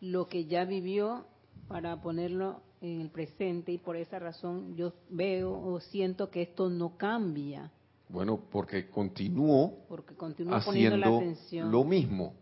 [0.01, 1.27] lo que ya vivió
[1.69, 6.71] para ponerlo en el presente y por esa razón yo veo o siento que esto
[6.71, 7.71] no cambia.
[8.09, 10.15] Bueno, porque continúo porque
[10.51, 11.71] haciendo la atención.
[11.71, 12.35] lo mismo.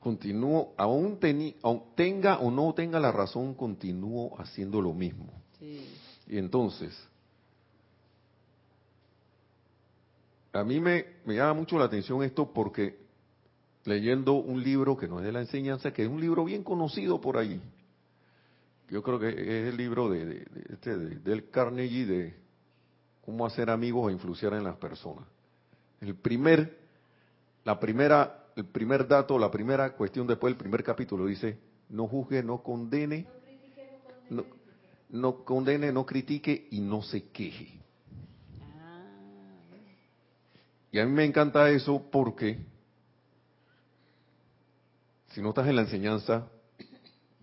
[0.00, 1.18] Continúo, aún,
[1.62, 5.26] aún, tenga o no tenga la razón, continúo haciendo lo mismo.
[5.60, 6.96] Y entonces,
[10.52, 13.05] a mí me, me llama mucho la atención esto porque
[13.86, 17.20] leyendo un libro que no es de la enseñanza, que es un libro bien conocido
[17.20, 17.60] por ahí.
[18.88, 22.34] Yo creo que es el libro de, de, este, del Carnegie de
[23.24, 25.24] cómo hacer amigos e influenciar en las personas.
[26.00, 26.78] El primer,
[27.64, 32.42] la primera, el primer dato, la primera cuestión después del primer capítulo dice: no juzgue,
[32.42, 33.26] no condene,
[34.30, 34.44] no,
[35.10, 37.80] no condene, no critique y no se queje.
[40.92, 42.58] Y a mí me encanta eso porque
[45.36, 46.46] si no estás en la enseñanza,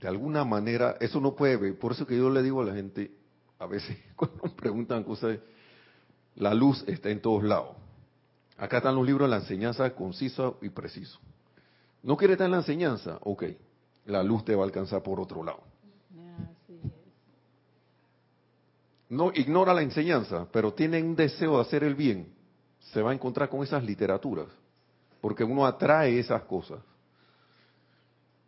[0.02, 1.78] de alguna manera, eso no puede ver.
[1.78, 3.12] Por eso que yo le digo a la gente,
[3.60, 5.38] a veces cuando me preguntan cosas,
[6.38, 7.76] la luz está en todos lados.
[8.58, 11.20] Acá están los libros de la enseñanza conciso y preciso.
[12.02, 13.20] ¿No quiere estar en la enseñanza?
[13.22, 13.44] Ok,
[14.08, 15.62] la luz te va a alcanzar por otro lado.
[19.08, 22.34] No ignora la enseñanza, pero tiene un deseo de hacer el bien.
[22.92, 24.48] Se va a encontrar con esas literaturas,
[25.22, 26.80] porque uno atrae esas cosas.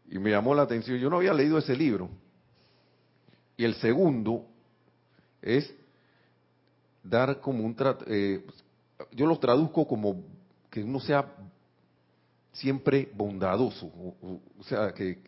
[0.09, 2.09] Y me llamó la atención, yo no había leído ese libro.
[3.57, 4.45] Y el segundo
[5.41, 5.73] es
[7.03, 7.75] dar como un...
[8.07, 8.45] Eh,
[9.11, 10.23] yo lo traduzco como
[10.69, 11.33] que uno sea
[12.51, 13.87] siempre bondadoso.
[13.87, 15.19] O, sea, que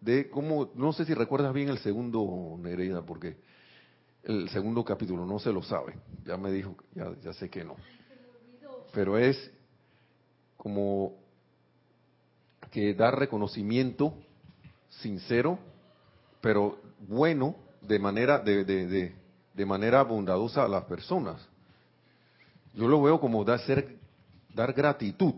[0.00, 3.36] de como, no sé si recuerdas bien el segundo, Nereida, porque
[4.24, 5.94] el segundo capítulo no se lo sabe.
[6.24, 7.76] Ya me dijo, ya, ya sé que no.
[8.92, 9.50] Pero es
[10.56, 11.21] como
[12.70, 14.14] que dar reconocimiento
[14.88, 15.58] sincero,
[16.40, 21.46] pero bueno, de manera, de, de, manera bondadosa a las personas.
[22.74, 23.96] Yo lo veo como dar, ser,
[24.54, 25.34] dar gratitud,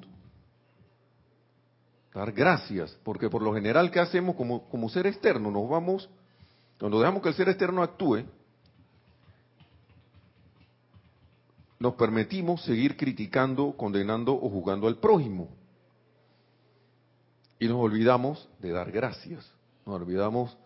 [2.12, 5.50] dar gracias, porque por lo general, ¿qué hacemos como, como ser externo?
[5.50, 6.08] Nos vamos,
[6.78, 8.24] cuando dejamos que el ser externo actúe,
[11.78, 15.48] nos permitimos seguir criticando, condenando o juzgando al prójimo.
[17.58, 19.50] Y nos olvidamos de dar gracias,
[19.86, 20.56] nos olvidamos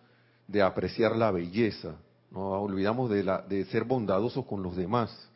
[0.47, 1.95] de apreciar la belleza,
[2.31, 5.29] nos olvidamos de, la, de ser bondadosos con los demás,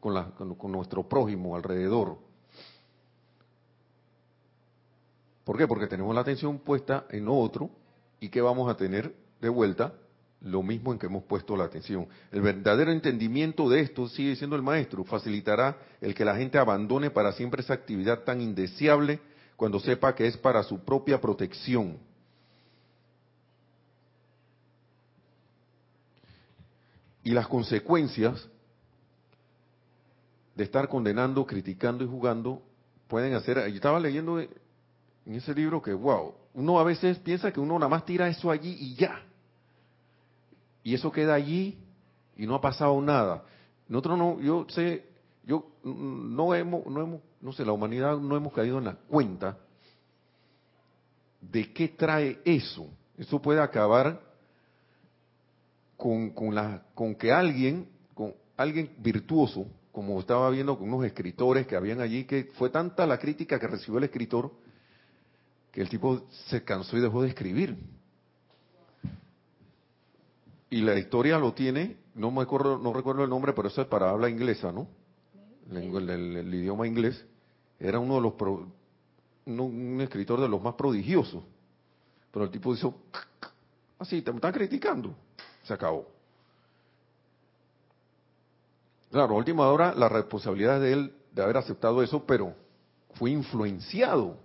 [0.00, 2.18] con, la, con, nuestro prójimo alrededor.
[5.44, 5.66] ¿Por qué?
[5.66, 7.70] Porque tenemos la atención puesta en otro
[8.20, 9.92] y que vamos a tener de vuelta
[10.40, 12.06] lo mismo en que hemos puesto la atención.
[12.30, 17.10] El verdadero entendimiento de esto, sigue diciendo el maestro, facilitará el que la gente abandone
[17.10, 19.20] para siempre esa actividad tan indeseable
[19.56, 21.98] cuando sepa que es para su propia protección.
[27.22, 28.46] Y las consecuencias
[30.54, 32.62] de estar condenando, criticando y jugando
[33.08, 34.48] pueden hacer, yo estaba leyendo en
[35.26, 38.76] ese libro que, wow, uno a veces piensa que uno nada más tira eso allí
[38.78, 39.22] y ya.
[40.82, 41.78] Y eso queda allí
[42.36, 43.42] y no ha pasado nada.
[43.88, 45.06] Nosotros no, yo sé,
[45.44, 49.58] yo no hemos, no hemos no sé, la humanidad no hemos caído en la cuenta
[51.42, 52.88] de qué trae eso.
[53.18, 54.18] Eso puede acabar
[55.94, 61.66] con, con, la, con que alguien, con alguien virtuoso, como estaba viendo con unos escritores
[61.66, 64.50] que habían allí, que fue tanta la crítica que recibió el escritor,
[65.70, 67.76] que el tipo se cansó y dejó de escribir.
[70.70, 73.86] Y la historia lo tiene, no me acuerdo, no recuerdo el nombre, pero eso es
[73.86, 74.88] para habla inglesa, ¿no?
[75.70, 77.26] el idioma inglés
[77.88, 78.32] era uno de los
[79.46, 81.42] un, escritor de los más prodigiosos.
[82.32, 82.94] Pero el tipo dijo,
[83.98, 85.14] así, te están criticando.
[85.62, 86.08] Se acabó.
[89.10, 92.54] Claro, a última hora la responsabilidad de él de haber aceptado eso, pero
[93.14, 94.38] fue influenciado.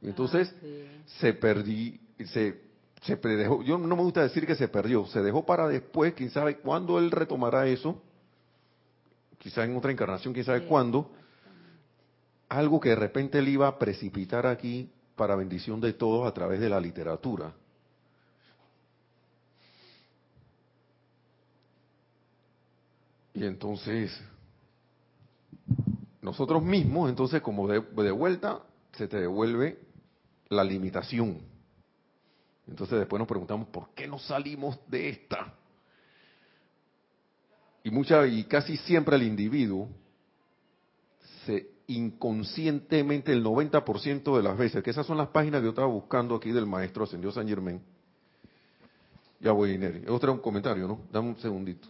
[0.00, 2.60] Y entonces ah, se perdí, se,
[3.02, 6.30] se dejó, yo no me gusta decir que se perdió, se dejó para después, quién
[6.30, 8.02] sabe cuándo él retomará eso,
[9.38, 11.10] quizá en otra encarnación, quién sabe cuándo,
[12.48, 16.60] algo que de repente él iba a precipitar aquí para bendición de todos a través
[16.60, 17.52] de la literatura.
[23.34, 24.18] Y entonces,
[26.22, 29.78] nosotros mismos, entonces como de, vuelta, se te devuelve
[30.48, 31.40] la limitación.
[32.66, 35.52] Entonces después nos preguntamos, ¿por qué no salimos de esta?
[37.84, 39.88] Y mucha, y casi siempre el individuo
[41.44, 45.86] se inconscientemente el 90% de las veces, que esas son las páginas que yo estaba
[45.86, 47.80] buscando aquí del maestro Ascendió San Germán.
[49.40, 50.02] Ya voy, Neri.
[50.08, 51.00] Otro un comentario, ¿no?
[51.12, 51.88] Dame un segundito.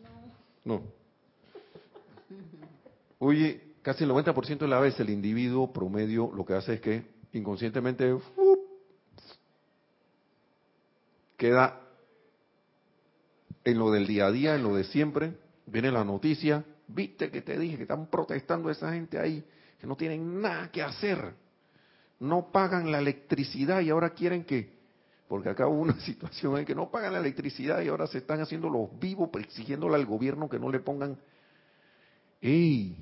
[0.64, 0.82] No.
[3.18, 7.06] Oye, casi el 90% de las veces el individuo promedio lo que hace es que
[7.32, 8.16] inconscientemente
[11.36, 11.80] queda
[13.64, 15.34] en lo del día a día, en lo de siempre,
[15.66, 19.44] viene la noticia, viste que te dije que están protestando esa gente ahí,
[19.78, 21.34] que no tienen nada que hacer,
[22.20, 24.74] no pagan la electricidad y ahora quieren que,
[25.28, 28.40] porque acá hubo una situación en que no pagan la electricidad y ahora se están
[28.40, 31.18] haciendo los vivos exigiéndole al gobierno que no le pongan,
[32.40, 32.96] ¡ey!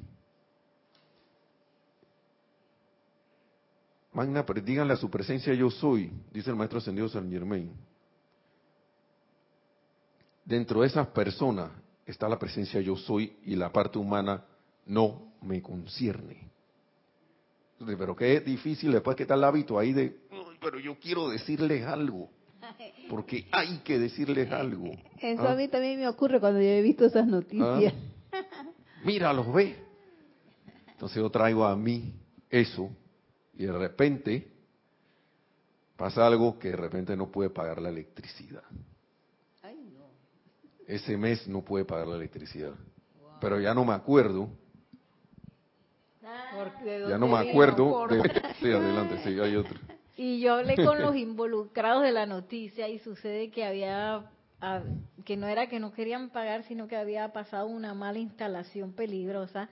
[4.13, 7.73] Magna, díganle a su presencia yo soy, dice el maestro ascendido San Germain.
[10.45, 11.71] Dentro de esas personas
[12.07, 14.45] está la presencia yo soy y la parte humana
[14.87, 16.54] no me concierne.
[17.79, 20.17] Pero qué difícil después que está el hábito ahí de,
[20.61, 22.31] pero yo quiero decirles algo.
[23.11, 24.91] Porque hay que decirles algo.
[25.19, 25.57] Eso a ¿Ah?
[25.57, 27.93] mí también me ocurre cuando yo he visto esas noticias.
[28.33, 28.67] ¿Ah?
[29.05, 29.77] Mira, los ve.
[30.93, 32.15] Entonces yo traigo a mí
[32.49, 32.91] eso
[33.55, 34.49] y de repente
[35.97, 38.63] pasa algo que de repente no puede pagar la electricidad.
[40.87, 42.75] Ese mes no puede pagar la electricidad.
[43.41, 44.51] Pero ya no me acuerdo
[47.09, 48.07] ya no me acuerdo.
[48.61, 49.79] Sí, adelante, sí, hay otro.
[50.17, 54.31] Y yo hablé con los involucrados de la noticia y sucede que había,
[54.61, 54.81] ah,
[55.25, 59.69] que no era que no querían pagar, sino que había pasado una mala instalación peligrosa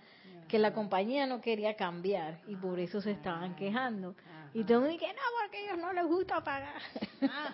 [0.48, 4.14] que la compañía no quería cambiar y por eso se estaban quejando.
[4.52, 6.82] Y todo el mundo dice, no, porque a ellos no les gusta pagar.
[7.22, 7.50] Ah,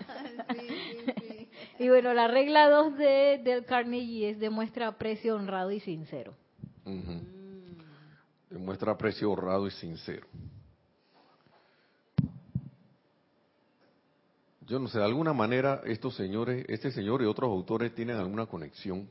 [1.78, 6.34] y bueno, la regla 2 de, del Carnegie es demuestra aprecio honrado y sincero.
[8.50, 10.26] Demuestra aprecio honrado y sincero.
[14.62, 18.46] Yo no sé, de alguna manera estos señores, este señor y otros autores tienen alguna
[18.46, 19.08] conexión.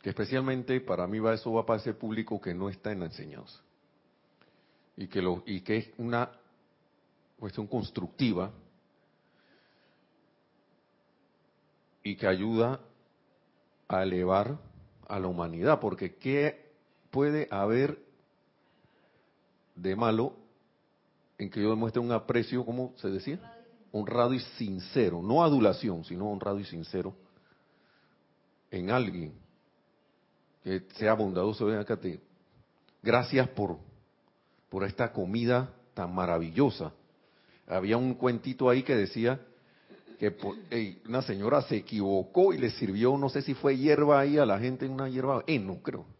[0.00, 3.06] Que especialmente para mí va eso va para ese público que no está en la
[3.06, 3.60] enseñanza.
[4.96, 6.30] Y que, lo, y que es una
[7.38, 8.50] cuestión constructiva
[12.02, 12.80] y que ayuda
[13.88, 14.58] a elevar
[15.08, 16.65] a la humanidad, porque ¿qué
[17.16, 17.98] puede haber
[19.74, 20.34] de malo
[21.38, 23.40] en que yo demuestre un aprecio, ¿cómo se decía?
[23.90, 27.14] Honrado y sincero, no adulación, sino honrado y sincero
[28.70, 29.32] en alguien
[30.62, 31.64] que sea bondadoso.
[31.64, 32.20] Ven acá, te,
[33.02, 33.78] gracias por,
[34.68, 36.92] por esta comida tan maravillosa.
[37.66, 39.40] Había un cuentito ahí que decía
[40.18, 40.36] que
[41.08, 44.58] una señora se equivocó y le sirvió, no sé si fue hierba ahí a la
[44.58, 46.14] gente, una hierba, eh, no creo.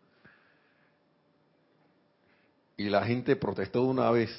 [2.77, 4.31] Y la gente protestó de una vez.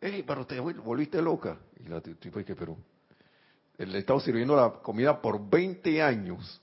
[0.00, 1.58] ¡Ey, pero te volviste loca!
[1.78, 2.76] Y la tipo que, pero
[3.86, 6.60] le he estado sirviendo la comida por 20 años.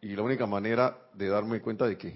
[0.00, 2.14] Y la única manera de darme cuenta de que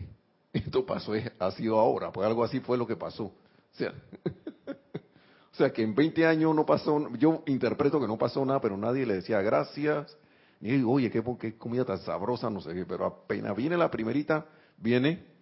[0.52, 3.24] esto pasó es, ha sido ahora, pues algo así fue lo que pasó.
[3.24, 3.34] O
[3.72, 3.92] sea,
[5.52, 8.76] o sea que en 20 años no pasó, yo interpreto que no pasó nada, pero
[8.76, 10.16] nadie le decía gracias,
[10.60, 13.90] ni digo, oye, qué, qué comida tan sabrosa, no sé qué, pero apenas viene la
[13.90, 14.46] primerita,
[14.78, 15.35] viene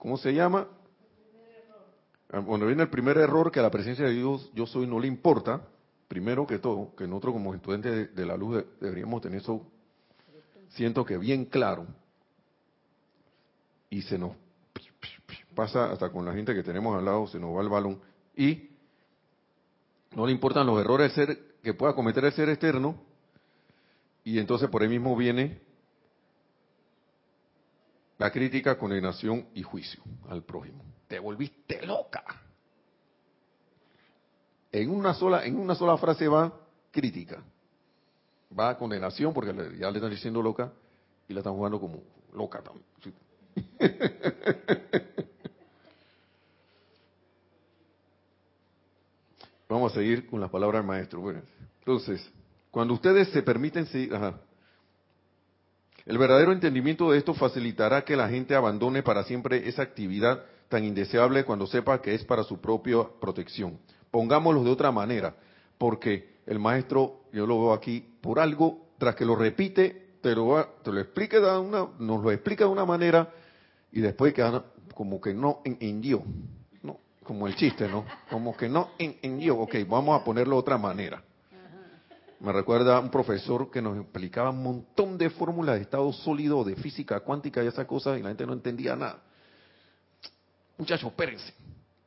[0.00, 0.66] ¿cómo se llama?
[2.44, 5.06] Bueno, viene el primer error que a la presencia de Dios yo soy no le
[5.06, 5.60] importa,
[6.08, 9.66] primero que todo, que nosotros como estudiantes de, la luz deberíamos tener eso,
[10.70, 11.86] siento que bien claro,
[13.90, 14.32] y se nos
[15.54, 18.00] pasa hasta con la gente que tenemos al lado, se nos va el balón,
[18.36, 18.70] y
[20.14, 22.96] no le importan los errores ser, que pueda cometer el ser externo,
[24.24, 25.60] y entonces por ahí mismo viene
[28.20, 30.84] la crítica, condenación y juicio al prójimo.
[31.08, 32.22] Te volviste loca.
[34.70, 36.52] En una sola, en una sola frase va
[36.90, 37.42] crítica.
[38.56, 40.70] Va condenación porque ya le están diciendo loca
[41.28, 42.02] y la están jugando como
[42.34, 42.84] loca también.
[49.66, 51.20] Vamos a seguir con las palabras del maestro.
[51.20, 51.40] Bueno,
[51.78, 52.30] entonces,
[52.70, 54.12] cuando ustedes se permiten seguir,
[56.06, 60.84] el verdadero entendimiento de esto facilitará que la gente abandone para siempre esa actividad tan
[60.84, 63.78] indeseable cuando sepa que es para su propia protección.
[64.10, 65.34] Pongámoslo de otra manera,
[65.78, 70.64] porque el maestro, yo lo veo aquí, por algo, tras que lo repite, te lo,
[70.82, 73.30] te lo explica de una, nos lo explica de una manera
[73.92, 76.22] y después queda como que no en, yo,
[76.82, 78.04] no, como el chiste, ¿no?
[78.30, 81.22] Como que no en, en ok, vamos a ponerlo de otra manera.
[82.40, 86.64] Me recuerda a un profesor que nos explicaba un montón de fórmulas de estado sólido,
[86.64, 89.22] de física cuántica y esas cosas, y la gente no entendía nada.
[90.78, 91.52] Muchachos, espérense.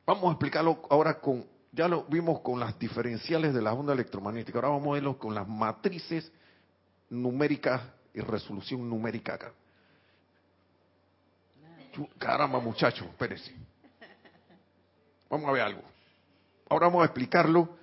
[0.04, 4.58] Vamos a explicarlo ahora con, ya lo vimos con las diferenciales de la onda electromagnética,
[4.58, 6.30] ahora vamos a verlo con las matrices
[7.10, 7.80] numéricas
[8.12, 9.52] y resolución numérica acá.
[12.18, 13.54] Caramba, muchachos, espérense.
[15.30, 15.82] Vamos a ver algo.
[16.68, 17.76] Ahora vamos a explicarlo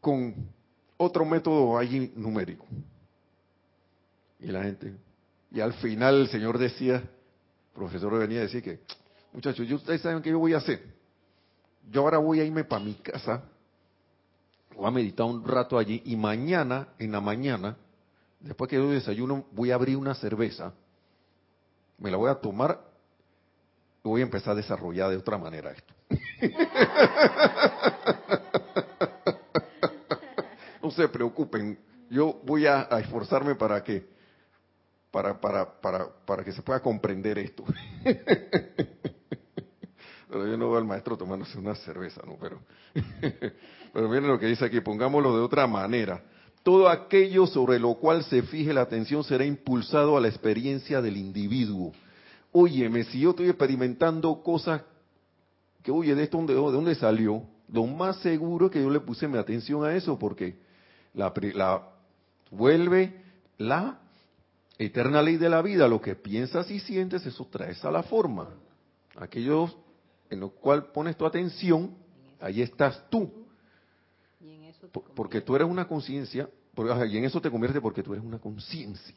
[0.00, 0.56] con
[0.98, 2.66] otro método allí numérico.
[4.40, 4.94] Y la gente,
[5.50, 7.08] y al final el Señor decía, el
[7.74, 8.80] profesor venía a decir que,
[9.32, 10.82] muchachos, ustedes saben qué yo voy a hacer.
[11.90, 13.42] Yo ahora voy a irme para mi casa,
[14.76, 17.76] voy a meditar un rato allí y mañana, en la mañana,
[18.40, 20.74] después que yo desayuno, voy a abrir una cerveza,
[21.98, 22.80] me la voy a tomar
[24.04, 25.94] y voy a empezar a desarrollar de otra manera esto.
[30.88, 31.78] no se preocupen,
[32.08, 34.08] yo voy a, esforzarme para que
[35.10, 37.62] para, para, para, para que se pueda comprender esto.
[40.30, 42.38] pero yo no veo al maestro tomándose una cerveza, ¿no?
[42.40, 42.60] Pero,
[43.92, 46.22] pero miren lo que dice aquí, pongámoslo de otra manera.
[46.62, 51.18] Todo aquello sobre lo cual se fije la atención será impulsado a la experiencia del
[51.18, 51.92] individuo.
[52.52, 54.82] Óyeme, si yo estoy experimentando cosas
[55.82, 57.42] que, oye, ¿de esto de dónde salió?
[57.70, 60.67] Lo más seguro es que yo le puse mi atención a eso, porque
[61.18, 61.88] la,
[62.50, 63.22] vuelve
[63.58, 63.98] la
[64.78, 68.48] eterna ley de la vida, lo que piensas y sientes, eso traes a la forma.
[69.16, 69.68] Aquello
[70.30, 71.94] en lo cual pones tu atención,
[72.40, 73.30] ahí estás tú.
[75.14, 76.48] porque tú eres una conciencia,
[77.10, 79.16] y en eso te convierte porque tú eres una conciencia.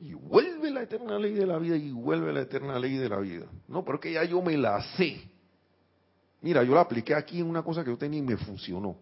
[0.00, 3.18] Y vuelve la eterna ley de la vida y vuelve la eterna ley de la
[3.18, 3.46] vida.
[3.68, 5.20] No, porque ya yo me la sé.
[6.40, 8.96] Mira, yo la apliqué aquí en una cosa que yo tenía y me funcionó.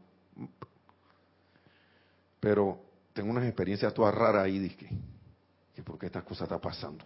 [2.40, 2.80] Pero
[3.12, 4.88] tengo unas experiencias todas raras ahí, dije,
[5.74, 7.04] que por qué estas cosas están pasando.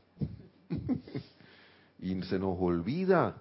[2.00, 3.36] y se nos olvida.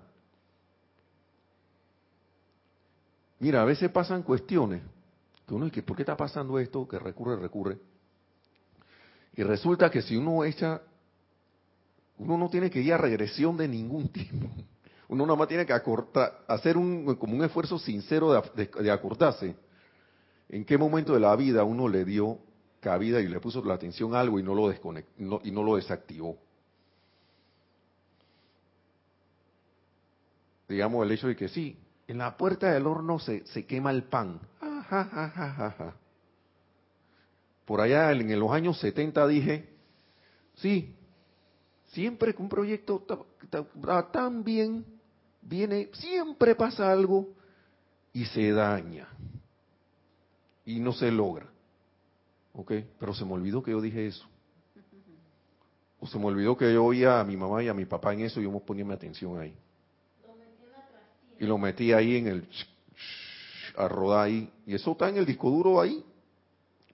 [3.39, 4.81] Mira, a veces pasan cuestiones
[5.47, 6.87] que uno dice, ¿por qué está pasando esto?
[6.87, 7.77] Que recurre, recurre.
[9.35, 10.81] Y resulta que si uno echa,
[12.17, 14.47] uno no tiene que ir a regresión de ningún tipo.
[15.09, 19.55] Uno nada más tiene que acortar, hacer un, como un esfuerzo sincero de, de acordarse
[20.51, 22.37] en qué momento de la vida uno le dio
[22.81, 25.77] cabida y le puso la atención a algo y no lo desconectó y no lo
[25.77, 26.37] desactivó.
[30.67, 31.77] Digamos el hecho de que sí,
[32.07, 34.41] en la puerta del horno se, se quema el pan.
[37.65, 39.69] Por allá en los años 70 dije,
[40.55, 40.93] sí,
[41.87, 43.05] siempre que un proyecto
[43.41, 44.85] está tan bien,
[45.41, 47.29] viene, siempre pasa algo
[48.11, 49.07] y se daña
[50.65, 51.47] y no se logra.
[52.53, 52.73] ¿Ok?
[52.99, 54.25] Pero se me olvidó que yo dije eso.
[55.99, 58.21] O se me olvidó que yo oía a mi mamá y a mi papá en
[58.21, 59.55] eso y yo me ponía mi atención ahí.
[61.39, 62.47] Y lo metí ahí en el...
[63.77, 64.51] a rodar ahí.
[64.65, 66.03] Y eso está en el disco duro ahí.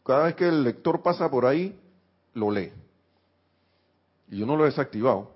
[0.06, 1.78] Cada vez que el lector pasa por ahí,
[2.34, 2.72] lo lee.
[4.30, 5.32] Y yo no lo he desactivado.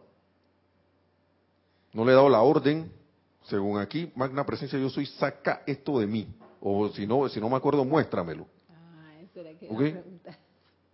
[1.94, 2.90] No le he dado la orden,
[3.44, 6.28] según aquí, magna presencia, yo soy, saca esto de mí.
[6.62, 8.46] O si no, si no me acuerdo, muéstramelo.
[8.70, 9.68] Ah, eso era que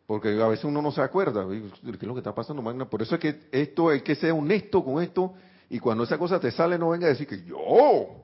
[0.06, 1.46] Porque a veces uno no se acuerda.
[1.46, 2.90] ¿Qué es lo que está pasando, Magna?
[2.90, 5.34] Por eso es que esto, hay que ser honesto con esto.
[5.70, 8.24] Y cuando esa cosa te sale, no venga a decir que yo.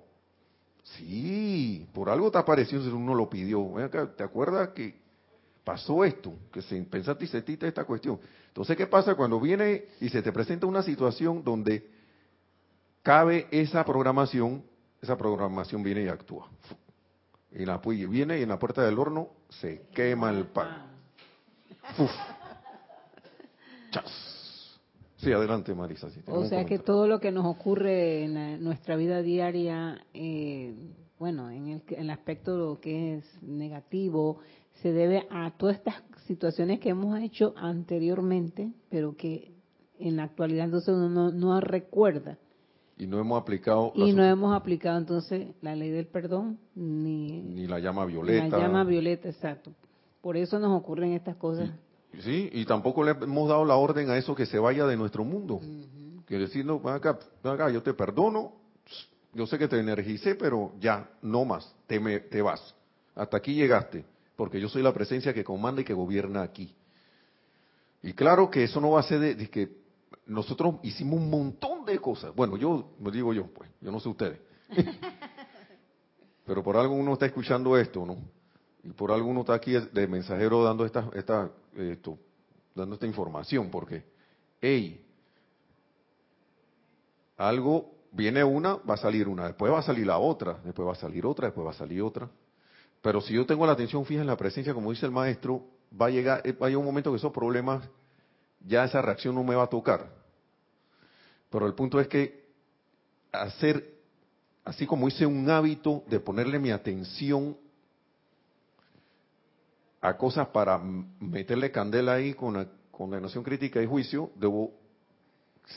[0.83, 3.73] Sí, por algo te apareció, si uno lo pidió.
[4.15, 4.95] ¿Te acuerdas que
[5.65, 6.33] pasó esto?
[6.49, 8.21] Que se pensaste y sentiste esta cuestión.
[8.47, 11.89] Entonces, ¿qué pasa cuando viene y se te presenta una situación donde
[13.01, 14.63] cabe esa programación?
[15.01, 16.49] Esa programación viene y actúa.
[17.55, 20.87] Y la viene y en la puerta del horno se quema el pan.
[21.99, 22.11] Uf.
[25.17, 26.07] Sí, adelante Marisa.
[26.27, 30.73] o sea que todo lo que nos ocurre en nuestra vida diaria, eh,
[31.17, 34.39] bueno, en el, en el aspecto que es negativo,
[34.81, 35.95] se debe a todas estas
[36.25, 39.53] situaciones que hemos hecho anteriormente, pero que
[39.99, 42.37] en la actualidad entonces uno no, no recuerda.
[42.97, 43.91] Y no hemos aplicado...
[43.95, 47.41] Y no hemos aplicado entonces la ley del perdón, ni...
[47.41, 48.57] Ni la llama violeta.
[48.57, 49.71] La llama violeta, exacto.
[50.21, 51.69] Por eso nos ocurren estas cosas.
[52.19, 55.23] sí, y tampoco le hemos dado la orden a eso que se vaya de nuestro
[55.23, 55.59] mundo.
[56.27, 58.53] Que decir, no, ven acá, ven acá, yo te perdono,
[59.33, 62.75] yo sé que te energicé, pero ya, no más, te, me, te vas.
[63.15, 66.73] Hasta aquí llegaste, porque yo soy la presencia que comanda y que gobierna aquí.
[68.03, 69.83] Y claro que eso no va a ser de que
[70.25, 72.33] nosotros hicimos un montón de cosas.
[72.35, 74.39] Bueno, yo, me digo yo, pues, yo no sé ustedes.
[76.45, 78.17] Pero por algo uno está escuchando esto, ¿no?
[78.83, 82.17] Y por algo uno está aquí de mensajero dando esta, esta, esto,
[82.75, 84.03] dando esta información, porque,
[84.59, 85.05] hey,
[87.37, 90.91] algo viene una, va a salir una, después va a salir la otra, después va
[90.91, 92.29] a salir otra, después va a salir otra.
[93.01, 95.65] Pero si yo tengo la atención fija en la presencia, como dice el maestro,
[95.99, 97.87] va a llegar, va a llegar un momento que esos problemas
[98.65, 100.22] ya esa reacción no me va a tocar.
[101.53, 102.47] Pero el punto es que
[103.31, 103.93] hacer,
[104.65, 107.55] así como hice un hábito de ponerle mi atención
[110.01, 114.71] a cosas para meterle candela ahí con la condenación crítica y juicio, debo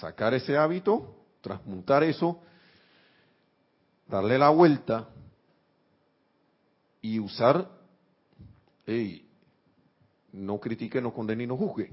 [0.01, 2.41] sacar ese hábito, transmutar eso,
[4.09, 5.11] darle la vuelta
[7.03, 7.70] y usar,
[10.33, 11.91] no critique, no condene y no juzgue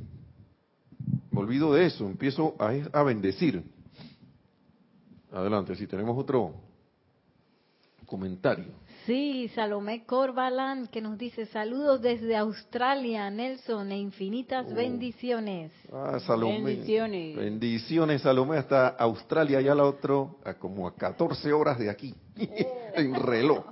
[1.34, 3.64] me olvido de eso, empiezo a, bendecir.
[5.32, 6.54] Adelante, si tenemos otro
[8.06, 8.68] comentario.
[9.08, 14.76] Sí, Salomé Corbalán que nos dice saludos desde Australia, Nelson, e infinitas oh.
[14.76, 15.72] bendiciones.
[15.92, 16.62] Ah, Salomé.
[16.62, 17.36] Bendiciones.
[17.36, 22.14] Bendiciones, Salomé, hasta Australia, ya la otro, a como a 14 horas de aquí,
[22.94, 23.66] en reloj.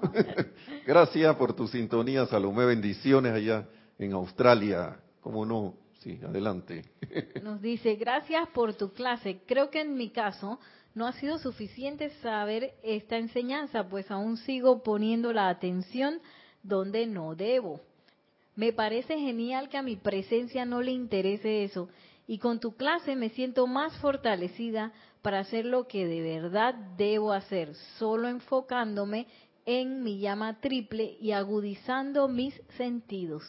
[0.87, 3.67] Gracias por tu sintonía, Salomé, bendiciones allá
[3.99, 6.83] en Australia, como no, Sí, adelante.
[7.43, 9.41] Nos dice, gracias por tu clase.
[9.45, 10.59] Creo que en mi caso
[10.95, 16.19] no ha sido suficiente saber esta enseñanza, pues aún sigo poniendo la atención
[16.63, 17.81] donde no debo.
[18.55, 21.87] Me parece genial que a mi presencia no le interese eso
[22.27, 24.91] y con tu clase me siento más fortalecida
[25.21, 29.27] para hacer lo que de verdad debo hacer, solo enfocándome
[29.65, 33.43] en mi llama triple y agudizando mis sentidos.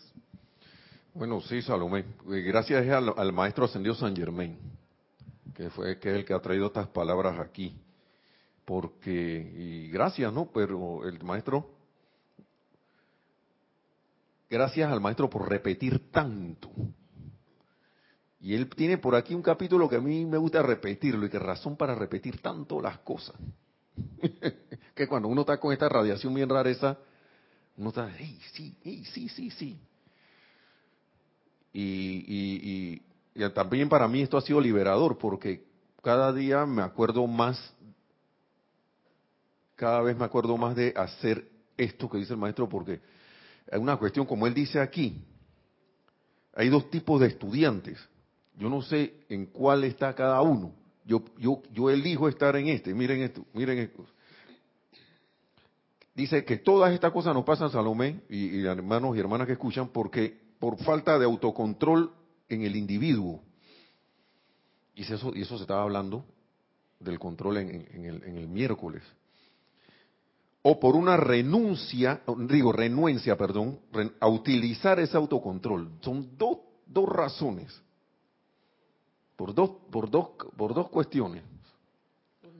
[1.14, 2.06] Bueno, sí, Salomé.
[2.30, 4.56] Eh, gracias al, maestro ascendido San Germain,
[5.54, 7.76] que fue que es el que ha traído estas palabras aquí.
[8.64, 10.50] Porque, y gracias, ¿no?
[10.52, 11.68] Pero el maestro,
[14.48, 16.70] gracias al maestro por repetir tanto.
[18.40, 21.38] Y él tiene por aquí un capítulo que a mí me gusta repetirlo y que
[21.38, 23.36] razón para repetir tanto las cosas.
[24.94, 26.96] que cuando uno está con esta radiación bien rareza,
[27.76, 29.78] uno está, hey, sí, hey, sí, sí, sí.
[31.72, 33.00] Y,
[33.34, 35.64] y, también para mí esto ha sido liberador porque
[36.02, 37.74] cada día me acuerdo más,
[39.74, 43.00] cada vez me acuerdo más de hacer esto que dice el maestro porque
[43.66, 45.24] es una cuestión, como él dice aquí,
[46.54, 47.98] hay dos tipos de estudiantes.
[48.58, 50.74] Yo no sé en cuál está cada uno.
[51.04, 52.92] Yo, yo, yo elijo estar en este.
[52.92, 54.04] Miren esto, miren esto.
[56.14, 59.88] Dice que todas estas cosas nos pasan, Salomé, y, y hermanos y hermanas que escuchan,
[59.88, 62.12] porque por falta de autocontrol
[62.48, 63.42] en el individuo.
[64.94, 66.24] Y eso, y eso se estaba hablando
[67.00, 69.02] del control en, el, miércoles.
[70.62, 73.80] O por una renuncia, digo, renuencia, perdón,
[74.20, 75.90] a utilizar ese autocontrol.
[76.00, 77.82] Son dos, dos razones.
[79.34, 81.42] Por dos, por, dos, por dos cuestiones.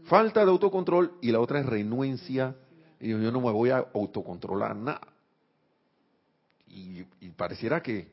[0.07, 2.57] Falta de autocontrol y la otra es renuencia.
[2.99, 5.12] Y yo no me voy a autocontrolar nada
[6.73, 8.11] y, pareciera que,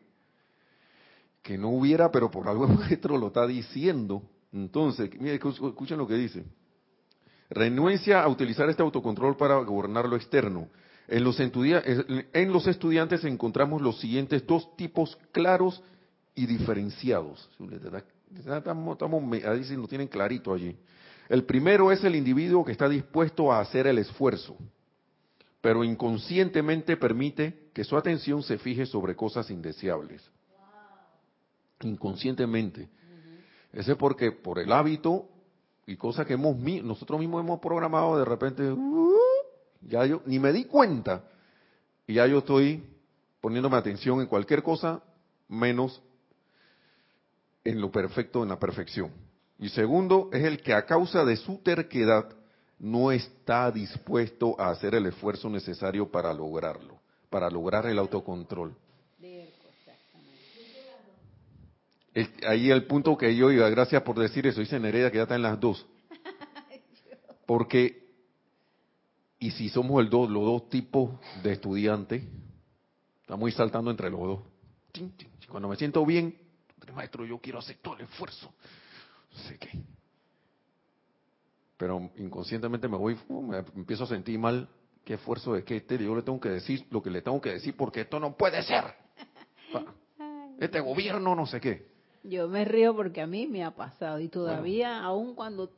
[1.41, 4.21] que no hubiera, pero por algo el lo está diciendo.
[4.51, 6.43] Entonces, mire, escuchen lo que dice.
[7.49, 10.67] Renuencia a utilizar este autocontrol para gobernar lo externo.
[11.07, 15.81] En los, en los estudiantes encontramos los siguientes dos tipos claros
[16.35, 17.49] y diferenciados.
[18.37, 20.77] Estamos, estamos, ahí lo tienen clarito allí.
[21.27, 24.55] El primero es el individuo que está dispuesto a hacer el esfuerzo
[25.61, 30.21] pero inconscientemente permite que su atención se fije sobre cosas indeseables.
[31.81, 32.89] Inconscientemente.
[33.73, 35.29] Ese es porque por el hábito
[35.85, 39.13] y cosas que hemos nosotros mismos hemos programado de repente uh,
[39.81, 41.23] ya yo ni me di cuenta
[42.07, 42.83] y ya yo estoy
[43.41, 45.01] poniéndome atención en cualquier cosa
[45.47, 46.01] menos
[47.63, 49.11] en lo perfecto, en la perfección.
[49.59, 52.38] Y segundo, es el que a causa de su terquedad
[52.79, 56.99] no está dispuesto a hacer el esfuerzo necesario para lograrlo,
[57.29, 58.75] para lograr el autocontrol.
[62.47, 65.35] ahí el punto que yo iba, gracias por decir eso, dice Nereida que ya está
[65.35, 65.85] en las dos.
[67.45, 68.07] Porque,
[69.39, 71.11] y si somos el los dos tipos
[71.43, 72.23] de estudiantes,
[73.21, 74.39] estamos saltando entre los dos.
[75.49, 76.37] Cuando me siento bien,
[76.93, 78.53] maestro, yo quiero hacer todo el esfuerzo.
[79.47, 79.69] Sé qué
[81.79, 84.67] pero inconscientemente me voy, me empiezo a sentir mal,
[85.05, 87.51] qué esfuerzo de que este, yo le tengo que decir lo que le tengo que
[87.51, 88.83] decir porque esto no puede ser.
[90.59, 91.87] Este gobierno no sé qué.
[92.21, 95.71] Yo me río porque a mí me ha pasado y todavía, aun cuando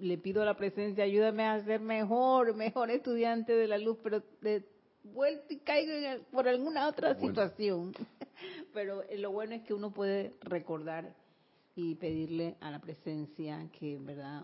[0.00, 4.24] le pido a la presencia, ayúdame a ser mejor, mejor estudiante de la luz, pero
[4.40, 4.66] de
[5.04, 5.92] vuelto y caigo
[6.32, 7.92] por alguna otra situación.
[8.74, 11.14] Pero lo bueno es que uno puede recordar
[11.76, 14.42] y pedirle a la presencia que, ¿verdad?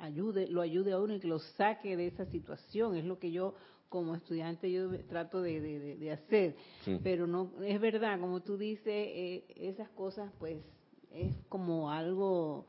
[0.00, 2.96] Ayude, lo ayude a uno y que lo saque de esa situación.
[2.96, 3.54] Es lo que yo
[3.88, 6.56] como estudiante yo trato de, hacer.
[7.02, 10.62] Pero no es verdad, como tú dices, eh, esas cosas pues
[11.10, 12.66] es como algo,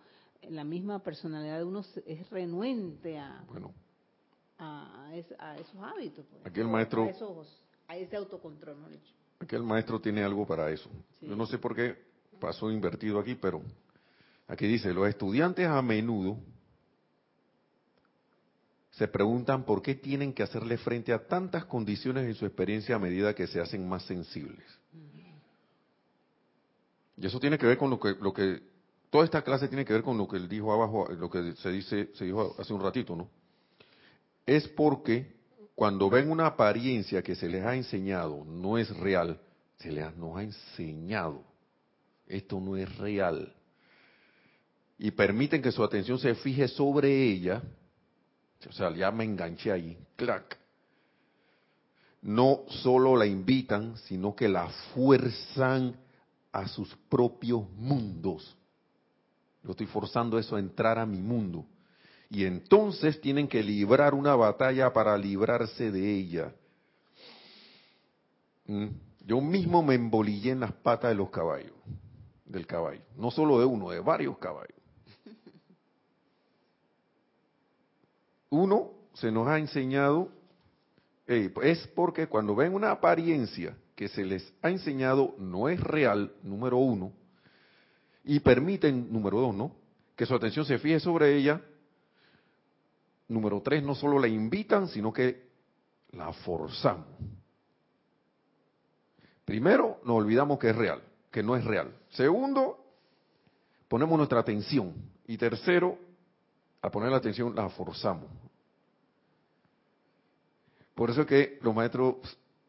[0.49, 3.45] la misma personalidad de uno es renuente a,
[4.57, 6.25] a, esos hábitos.
[6.25, 7.07] Pues, aquí el maestro...
[7.87, 8.87] A, ese autocontrol, ¿no?
[9.39, 10.89] Aquí el maestro tiene algo para eso.
[11.19, 11.95] Yo no sé por qué
[12.39, 13.61] pasó invertido aquí, pero
[14.47, 16.37] aquí dice, los estudiantes a menudo
[18.91, 22.99] se preguntan por qué tienen que hacerle frente a tantas condiciones en su experiencia a
[22.99, 24.65] medida que se hacen más sensibles.
[27.17, 28.61] Y eso tiene que ver con lo que, lo que,
[29.09, 31.69] toda esta clase tiene que ver con lo que él dijo abajo, lo que se
[31.69, 33.29] dice, se dijo hace un ratito, ¿no?
[34.45, 35.35] Es porque
[35.75, 39.39] cuando ven una apariencia que se les ha enseñado no es real,
[39.77, 41.43] se les nos ha enseñado,
[42.27, 43.55] esto no es real,
[44.97, 47.63] y permiten que su atención se fije sobre ella,
[48.67, 50.57] o sea, ya me enganché ahí, clac.
[52.21, 55.95] No solo la invitan, sino que la fuerzan
[56.51, 58.55] a sus propios mundos.
[59.63, 61.65] Yo estoy forzando eso a entrar a mi mundo.
[62.29, 66.53] Y entonces tienen que librar una batalla para librarse de ella.
[68.67, 68.87] Mm.
[69.25, 71.73] Yo mismo me embolillé en las patas de los caballos,
[72.45, 73.01] del caballo.
[73.17, 74.80] No solo de uno, de varios caballos.
[78.51, 80.29] Uno se nos ha enseñado,
[81.25, 86.77] es porque cuando ven una apariencia que se les ha enseñado no es real, número
[86.77, 87.13] uno,
[88.23, 89.71] y permiten, número dos, ¿no?
[90.15, 91.61] Que su atención se fije sobre ella.
[93.27, 95.49] Número tres, no solo la invitan, sino que
[96.11, 97.07] la forzamos.
[99.45, 101.91] Primero, nos olvidamos que es real, que no es real.
[102.09, 102.77] Segundo,
[103.87, 104.93] ponemos nuestra atención.
[105.25, 105.97] Y tercero,
[106.81, 108.40] a poner la atención la forzamos.
[110.95, 112.15] Por eso es que los maestros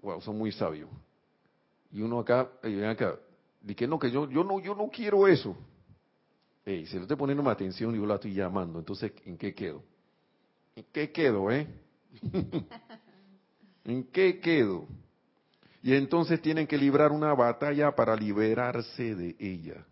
[0.02, 0.88] wow, son muy sabios.
[1.90, 3.18] Y uno acá, y ven acá,
[3.60, 5.56] di que no, que yo, yo no, yo no quiero eso.
[6.64, 9.82] Ey, si no estoy poniendo más atención yo la estoy llamando, entonces, ¿en qué quedo?
[10.76, 11.66] ¿En qué quedo, eh?
[13.84, 14.86] ¿En qué quedo?
[15.82, 19.84] Y entonces tienen que librar una batalla para liberarse de ella.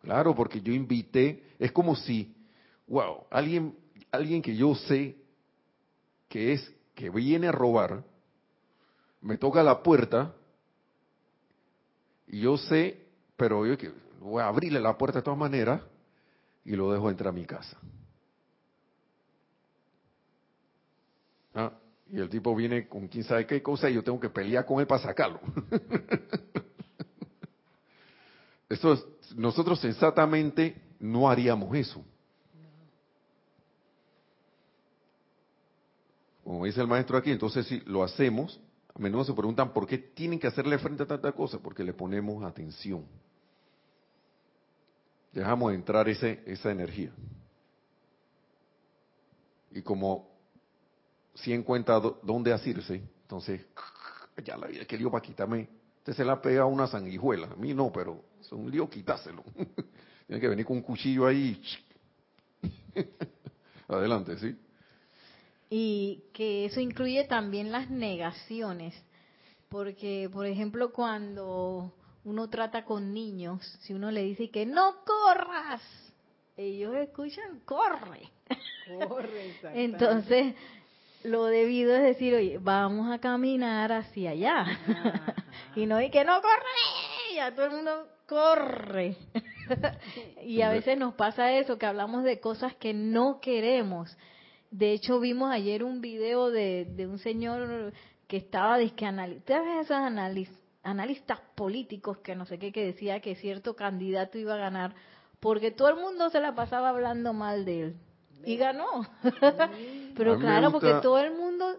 [0.00, 2.34] Claro, porque yo invité, es como si,
[2.88, 3.76] wow, alguien,
[4.10, 5.16] alguien que yo sé
[6.28, 8.04] que es, que viene a robar,
[9.20, 10.34] me toca la puerta,
[12.26, 13.76] y yo sé, pero yo
[14.20, 15.82] voy a abrirle la puerta de todas maneras,
[16.64, 17.76] y lo dejo entrar a mi casa.
[21.54, 21.72] ¿Ah?
[22.10, 24.80] Y el tipo viene con quién sabe qué cosa y yo tengo que pelear con
[24.80, 25.40] él para sacarlo.
[28.68, 28.98] Esto
[29.36, 32.04] nosotros sensatamente no haríamos eso.
[36.44, 38.60] Como dice el maestro aquí, entonces si lo hacemos,
[38.94, 41.92] a menudo se preguntan por qué tienen que hacerle frente a tanta cosa, porque le
[41.92, 43.06] ponemos atención.
[45.32, 47.12] Dejamos entrar ese, esa energía.
[49.70, 50.28] Y como
[51.34, 53.64] si encuentra dónde asirse, entonces,
[54.44, 55.68] ya la vida que lío para quitarme.
[55.98, 57.46] Usted se la pega una sanguijuela.
[57.46, 59.44] A mí no, pero es un lío quitárselo.
[60.26, 61.62] Tiene que venir con un cuchillo ahí.
[63.88, 64.56] Adelante, ¿sí?
[65.74, 68.94] Y que eso incluye también las negaciones.
[69.70, 71.94] Porque, por ejemplo, cuando
[72.24, 75.80] uno trata con niños, si uno le dice que no corras,
[76.58, 78.28] ellos escuchan, corre.
[79.08, 80.54] Corre, Entonces,
[81.24, 84.66] lo debido es decir, oye, vamos a caminar hacia allá.
[85.74, 89.16] y no hay que no corre, ya todo el mundo corre.
[90.44, 94.14] y a veces nos pasa eso, que hablamos de cosas que no queremos.
[94.72, 97.92] De hecho, vimos ayer un video de, de un señor
[98.26, 99.06] que estaba disque
[99.80, 99.96] esos
[100.82, 104.94] analistas políticos que no sé qué, que decía que cierto candidato iba a ganar
[105.40, 107.96] porque todo el mundo se la pasaba hablando mal de él
[108.44, 109.06] y ganó.
[110.16, 111.76] Pero claro, porque todo el mundo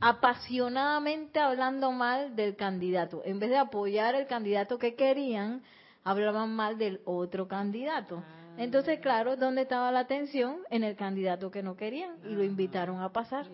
[0.00, 3.22] apasionadamente hablando mal del candidato.
[3.24, 5.62] En vez de apoyar el candidato que querían,
[6.04, 8.22] hablaban mal del otro candidato.
[8.58, 8.64] Ah.
[8.64, 10.58] Entonces, claro, ¿dónde estaba la atención?
[10.70, 13.46] En el candidato que no querían y lo invitaron a pasar.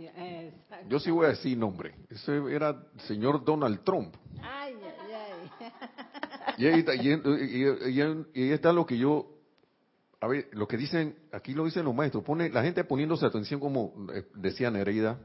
[0.88, 1.94] Yo sí voy a decir nombre.
[2.08, 4.14] Ese era el señor Donald Trump.
[4.42, 5.72] Ay, ay, ay.
[6.56, 9.34] Y ahí está, y ahí está lo que yo
[10.24, 13.60] a ver, lo que dicen, aquí lo dicen los maestros, pone la gente poniéndose atención,
[13.60, 15.18] como eh, decía Nereida,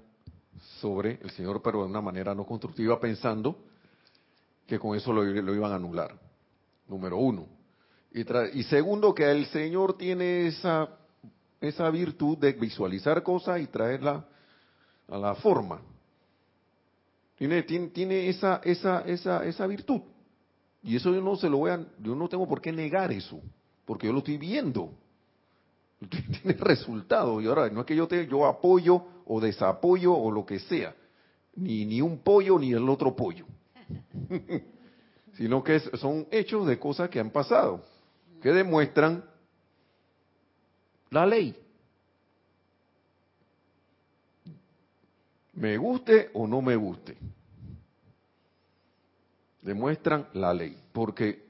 [0.82, 3.64] sobre el Señor, pero de una manera no constructiva, pensando
[4.68, 6.20] que con eso lo, iban a anular.
[6.86, 7.48] Número uno.
[8.53, 10.89] Y, segundo, que el Señor tiene esa,
[11.61, 14.26] esa virtud de visualizar cosas y traerla
[15.07, 15.82] a la forma.
[17.38, 20.01] Tiene, tiene, tiene esa, esa, esa, esa virtud.
[20.84, 23.41] Y eso yo no se lo voy a, yo no tengo por qué negar eso
[23.89, 24.91] porque yo lo estoy viendo.
[26.43, 27.41] Tiene resultados.
[27.41, 30.93] Y ahora no es que yo te, yo apoyo o desapoyo o lo que sea.
[31.55, 33.47] Ni, ni un pollo ni el otro pollo.
[35.34, 37.84] Sino que son hechos de cosas que han pasado.
[38.42, 39.24] Que demuestran
[41.10, 41.56] la ley.
[45.54, 47.18] Me guste o no me guste.
[49.62, 50.78] Demuestran la ley.
[50.94, 51.50] Porque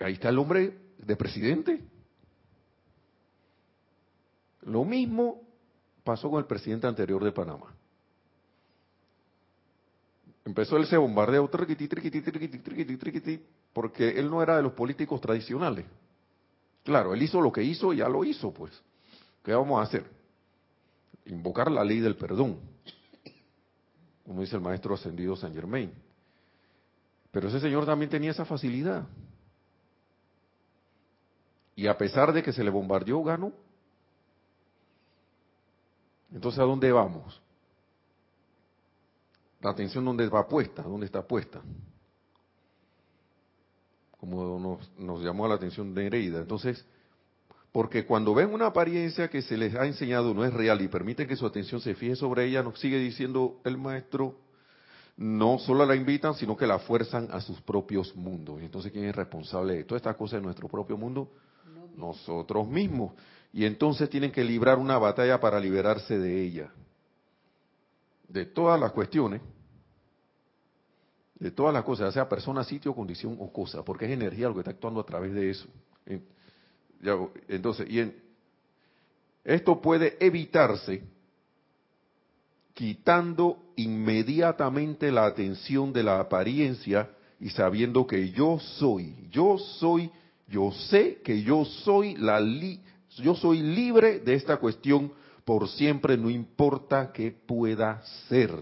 [0.00, 1.80] Ahí está el hombre de presidente.
[4.62, 5.42] Lo mismo
[6.04, 7.74] pasó con el presidente anterior de Panamá.
[10.44, 11.50] Empezó ese bombardeo,
[13.78, 15.86] porque él no era de los políticos tradicionales.
[16.82, 18.72] Claro, él hizo lo que hizo y ya lo hizo, pues.
[19.44, 20.04] ¿Qué vamos a hacer?
[21.26, 22.58] Invocar la ley del perdón,
[24.26, 25.92] como dice el maestro ascendido San Germain.
[27.30, 29.06] Pero ese señor también tenía esa facilidad.
[31.76, 33.52] Y a pesar de que se le bombardeó, ganó.
[36.32, 37.40] Entonces, ¿a dónde vamos?
[39.60, 41.62] La atención dónde va puesta, dónde está puesta.
[44.18, 46.40] Como nos, nos llamó la atención de Nereida.
[46.40, 46.84] Entonces,
[47.72, 51.28] porque cuando ven una apariencia que se les ha enseñado no es real y permiten
[51.28, 54.36] que su atención se fije sobre ella, nos sigue diciendo el maestro
[55.18, 58.62] no solo la invitan, sino que la fuerzan a sus propios mundos.
[58.62, 61.28] Y entonces, ¿quién es responsable de todas estas cosas en nuestro propio mundo?
[61.96, 63.14] Nosotros mismos.
[63.52, 66.70] Y entonces tienen que librar una batalla para liberarse de ella.
[68.28, 69.40] De todas las cuestiones,
[71.38, 74.54] de todas las cosas, ya sea persona, sitio, condición o cosa, porque es energía lo
[74.54, 75.68] que está actuando a través de eso.
[77.48, 78.12] Entonces, y
[79.44, 81.02] esto puede evitarse
[82.74, 87.10] quitando inmediatamente la atención de la apariencia
[87.40, 90.10] y sabiendo que yo soy, yo soy,
[90.48, 92.40] yo sé que yo soy la
[93.16, 95.12] yo soy libre de esta cuestión
[95.44, 98.52] por siempre, no importa qué pueda ser.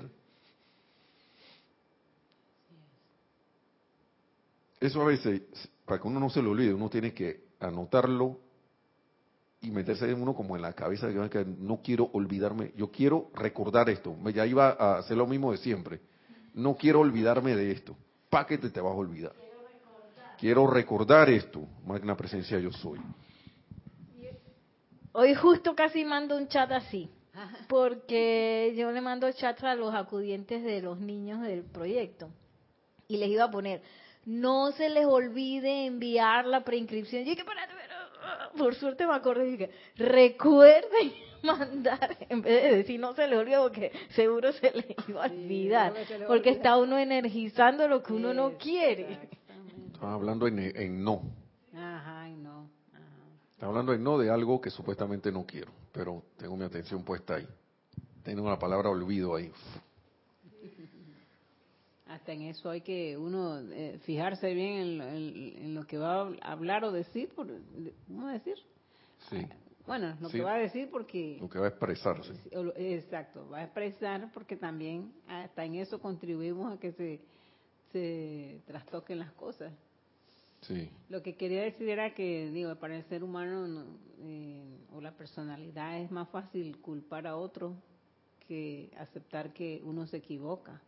[4.87, 5.43] Eso a veces,
[5.85, 8.39] para que uno no se lo olvide, uno tiene que anotarlo
[9.61, 13.91] y meterse en uno como en la cabeza que no quiero olvidarme, yo quiero recordar
[13.91, 16.01] esto, ya iba a hacer lo mismo de siempre,
[16.55, 17.97] no quiero olvidarme de esto,
[18.31, 19.33] ¿para qué te, te vas a olvidar?
[20.39, 23.01] Quiero recordar esto, magna presencia yo soy.
[25.11, 27.11] Hoy justo casi mando un chat así,
[27.67, 32.29] porque yo le mando chats a los acudientes de los niños del proyecto
[33.09, 33.83] y les iba a poner,
[34.27, 37.27] no se les olvide enviar la preinscripción.
[37.27, 37.45] Y que,
[38.59, 41.13] por suerte me acordé y que recuerden
[41.43, 45.31] mandar, en vez de decir no se le olvide, porque seguro se le iba a
[45.31, 45.95] olvidar,
[46.27, 49.31] porque está uno energizando lo que uno no quiere.
[49.93, 51.23] Estaba hablando en, no.
[51.73, 52.69] Ajá, en no.
[53.55, 57.37] Está hablando en no de algo que supuestamente no quiero, pero tengo mi atención puesta
[57.37, 57.47] ahí.
[58.25, 59.53] Tengo la palabra olvido ahí.
[62.17, 66.83] Hasta en eso hay que uno eh, fijarse bien en, lo que va a hablar
[66.85, 67.47] o decir, por,
[68.07, 68.57] ¿cómo decir?
[69.29, 69.47] Sí.
[69.87, 71.37] Bueno, lo que va a decir porque...
[71.39, 72.33] Lo que va a expresarse.
[72.77, 77.21] Exacto, va a expresar porque también hasta en eso contribuimos a que se,
[77.93, 79.75] se trastoquen las cosas.
[80.63, 80.89] Sí.
[81.11, 83.85] Lo que quería decir era que, digo, para el ser humano
[84.21, 87.77] eh, o la personalidad es más fácil culpar a otro
[88.49, 90.81] que aceptar que uno se equivoca.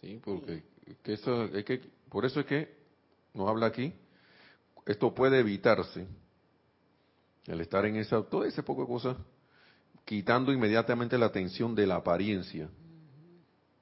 [0.00, 0.62] Sí, porque
[1.02, 2.74] que eso, es que, por eso es que
[3.34, 3.92] nos habla aquí,
[4.86, 6.06] esto puede evitarse,
[7.46, 9.16] el estar en esa, todo ese poco de cosas,
[10.04, 12.68] quitando inmediatamente la atención de la apariencia.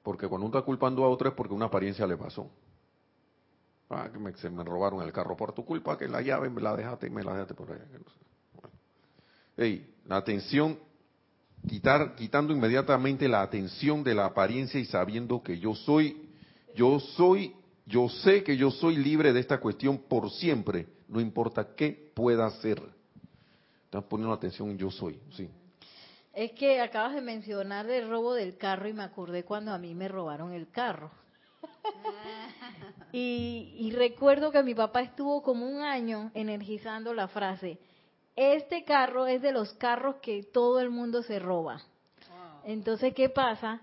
[0.03, 2.49] Porque cuando uno está culpando a otro es porque una apariencia le pasó.
[3.89, 6.61] Ah, que me, se me robaron el carro por tu culpa, que la llave me
[6.61, 7.85] la dejaste y me la dejaste por allá.
[10.05, 10.77] la atención
[11.67, 16.29] quitar, quitando inmediatamente la atención de la apariencia y sabiendo que yo soy,
[16.75, 17.55] yo soy,
[17.85, 22.45] yo sé que yo soy libre de esta cuestión por siempre, no importa qué pueda
[22.45, 22.81] hacer.
[23.85, 25.49] Están poniendo atención, yo soy, sí.
[26.33, 29.95] Es que acabas de mencionar del robo del carro y me acordé cuando a mí
[29.95, 31.11] me robaron el carro.
[33.11, 37.79] y, y recuerdo que mi papá estuvo como un año energizando la frase,
[38.39, 41.81] este carro es de los carros que todo el mundo se roba.
[42.63, 43.81] Entonces, ¿qué pasa?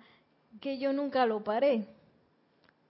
[0.62, 1.86] Que yo nunca lo paré.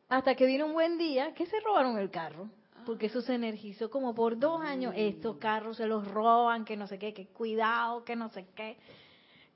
[0.08, 2.48] Hasta que vino un buen día que se robaron el carro.
[2.84, 4.94] Porque eso se energizó como por dos años.
[4.96, 8.76] Estos carros se los roban, que no sé qué, que cuidado, que no sé qué.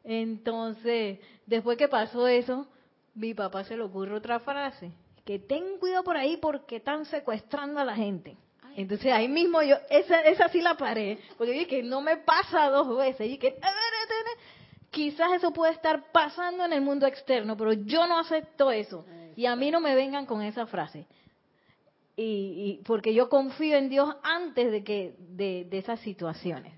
[0.03, 2.67] Entonces, después que pasó eso,
[3.15, 4.91] mi papá se le ocurre otra frase.
[5.25, 8.37] Que ten cuidado por ahí porque están secuestrando a la gente.
[8.77, 12.71] Entonces ahí mismo yo, esa, esa sí la paré, porque dije que no me pasa
[12.71, 13.57] dos veces, y que
[14.91, 19.05] quizás eso puede estar pasando en el mundo externo, pero yo no acepto eso.
[19.37, 21.07] Y a mí no me vengan con esa frase.
[22.17, 26.75] Y, porque yo confío en Dios antes de que de, esas situaciones.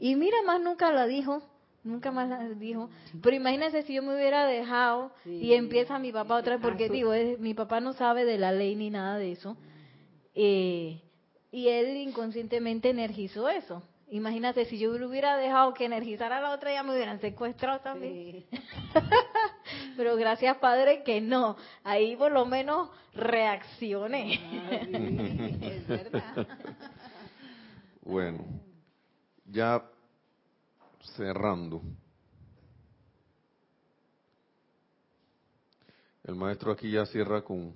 [0.00, 1.42] Y mira, más nunca la dijo,
[1.84, 2.90] nunca más la dijo.
[3.22, 7.12] Pero imagínense si yo me hubiera dejado y empieza mi papá otra vez, porque digo,
[7.38, 9.56] mi papá no sabe de la ley ni nada de eso.
[10.34, 11.02] Eh,
[11.52, 13.82] y él inconscientemente energizó eso.
[14.12, 18.44] Imagínate, si yo hubiera dejado que energizara a la otra, ya me hubieran secuestrado también.
[19.96, 21.56] Pero gracias, Padre, que no.
[21.84, 24.40] Ahí por lo menos reaccioné.
[24.42, 24.80] Ah,
[25.66, 26.46] es verdad.
[28.02, 28.44] bueno,
[29.46, 29.80] ya
[31.16, 31.80] cerrando.
[36.24, 37.72] El maestro aquí ya cierra con,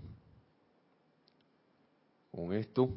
[2.33, 2.89] con esto.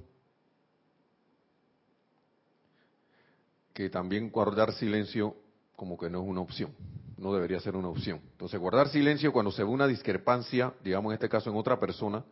[3.77, 5.35] Que también guardar silencio
[5.75, 6.71] como que no es una opción,
[7.15, 8.19] no debería ser una opción.
[8.31, 12.25] Entonces, guardar silencio cuando se ve una discrepancia, digamos en este caso en otra persona,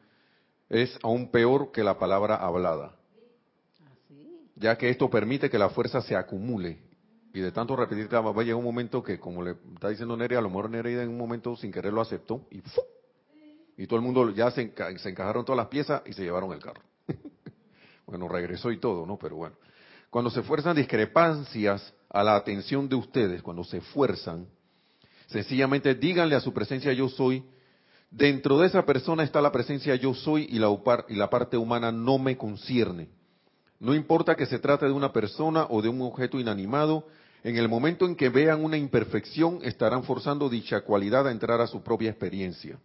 [0.70, 2.96] es aún peor que la palabra hablada.
[4.56, 6.80] Ya que esto permite que la fuerza se acumule.
[7.32, 10.40] Y de tanto repetir, va a llegar un momento que, como le está diciendo Nerea,
[10.40, 12.64] a lo mejor Nerea en un momento sin querer lo aceptó y
[13.78, 16.60] Y todo el mundo ya se, se encajaron todas las piezas y se llevaron el
[16.60, 16.82] carro.
[18.08, 19.20] bueno, regresó y todo, ¿no?
[19.20, 19.56] Pero bueno.
[20.16, 24.48] Cuando se fuerzan discrepancias a la atención de ustedes, cuando se fuerzan,
[25.28, 27.44] sencillamente díganle a su presencia yo soy,
[28.10, 30.70] dentro de esa persona está la presencia yo soy y la,
[31.10, 33.10] y la parte humana no me concierne.
[33.78, 37.06] No importa que se trate de una persona o de un objeto inanimado,
[37.44, 41.68] en el momento en que vean una imperfección estarán forzando dicha cualidad a entrar a
[41.68, 42.80] su propia experiencia.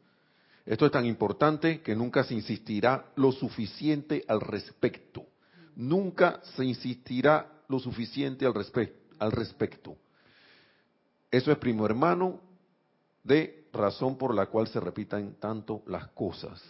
[0.66, 5.29] Esto es tan importante que nunca se insistirá lo suficiente al respecto.
[5.76, 8.54] Nunca se insistirá lo suficiente al,
[9.18, 9.96] al respecto.
[11.30, 12.40] Eso es primo hermano
[13.22, 16.60] de razón por la cual se repitan tanto las cosas.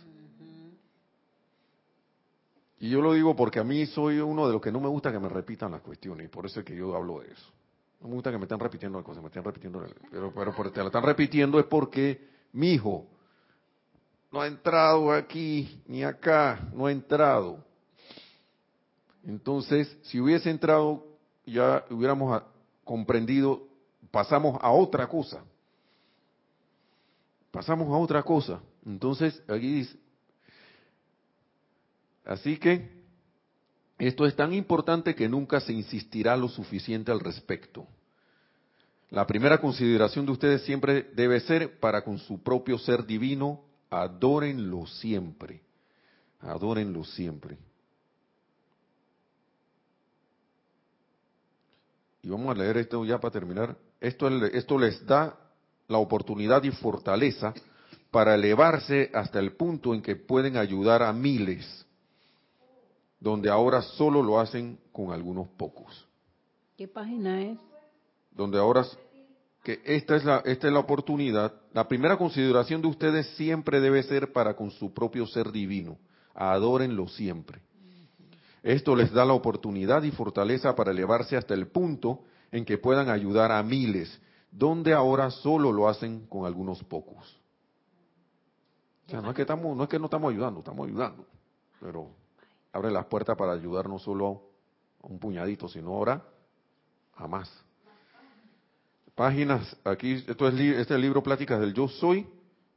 [2.78, 5.12] Y yo lo digo porque a mí soy uno de los que no me gusta
[5.12, 7.52] que me repitan las cuestiones y por eso es que yo hablo de eso.
[8.00, 10.72] No me gusta que me estén repitiendo las cosas, me estén repitiendo, pero, pero porque
[10.72, 13.06] te la están repitiendo es porque mi hijo
[14.32, 17.62] no ha entrado aquí ni acá, no ha entrado.
[19.24, 21.06] Entonces, si hubiese entrado,
[21.44, 22.42] ya hubiéramos
[22.84, 23.62] comprendido,
[24.10, 25.44] pasamos a otra cosa.
[27.50, 28.60] Pasamos a otra cosa.
[28.84, 29.96] Entonces, aquí dice,
[32.24, 33.00] así que
[33.98, 37.86] esto es tan importante que nunca se insistirá lo suficiente al respecto.
[39.10, 43.60] La primera consideración de ustedes siempre debe ser para con su propio ser divino,
[43.90, 45.62] adórenlo siempre.
[46.40, 47.58] Adórenlo siempre.
[52.22, 53.76] Y vamos a leer esto ya para terminar.
[54.00, 55.38] Esto, esto les da
[55.88, 57.52] la oportunidad y fortaleza
[58.10, 61.86] para elevarse hasta el punto en que pueden ayudar a miles,
[63.18, 66.06] donde ahora solo lo hacen con algunos pocos.
[66.76, 67.58] ¿Qué página es?
[68.32, 68.86] Donde ahora
[69.62, 71.54] que esta es la esta es la oportunidad.
[71.72, 75.98] La primera consideración de ustedes siempre debe ser para con su propio ser divino.
[76.34, 77.60] Adórenlo siempre.
[78.62, 83.08] Esto les da la oportunidad y fortaleza para elevarse hasta el punto en que puedan
[83.08, 87.38] ayudar a miles, donde ahora solo lo hacen con algunos pocos.
[89.06, 91.26] O sea, no es que, estamos, no, es que no estamos ayudando, estamos ayudando,
[91.80, 92.10] pero
[92.72, 94.42] abre las puertas para ayudar no solo
[95.02, 96.22] a un puñadito, sino ahora
[97.14, 97.50] a más.
[99.14, 102.26] Páginas, aquí, esto es, este es el libro Pláticas del Yo Soy,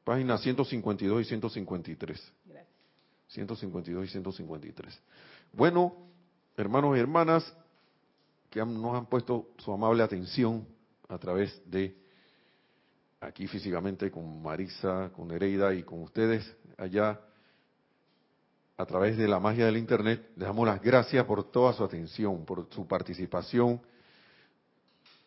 [0.03, 2.33] páginas 152 y 153.
[3.27, 5.01] 152 y 153.
[5.55, 5.93] Bueno,
[6.57, 7.55] hermanos y hermanas
[8.49, 10.67] que nos han puesto su amable atención
[11.07, 11.95] a través de
[13.21, 16.43] aquí físicamente con Marisa, con Nereida y con ustedes
[16.75, 17.21] allá
[18.77, 22.43] a través de la magia del Internet, les damos las gracias por toda su atención,
[22.45, 23.79] por su participación.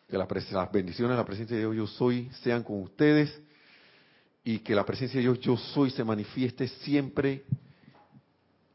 [0.09, 0.27] Que las,
[0.73, 3.41] bendiciones de la presencia de Dios yo soy sean con ustedes
[4.43, 7.45] y que la presencia de Dios yo soy se manifieste siempre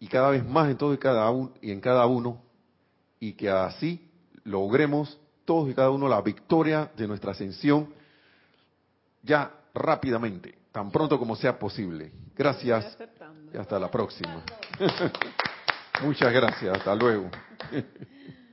[0.03, 2.43] y cada vez más en todo y cada uno y en cada uno
[3.21, 4.11] y que así
[4.43, 7.95] logremos todos y cada uno la victoria de nuestra ascensión
[9.23, 12.11] ya rápidamente, tan pronto como sea posible.
[12.37, 12.99] Gracias
[13.55, 14.43] y hasta la próxima.
[16.03, 17.31] Muchas gracias, hasta luego.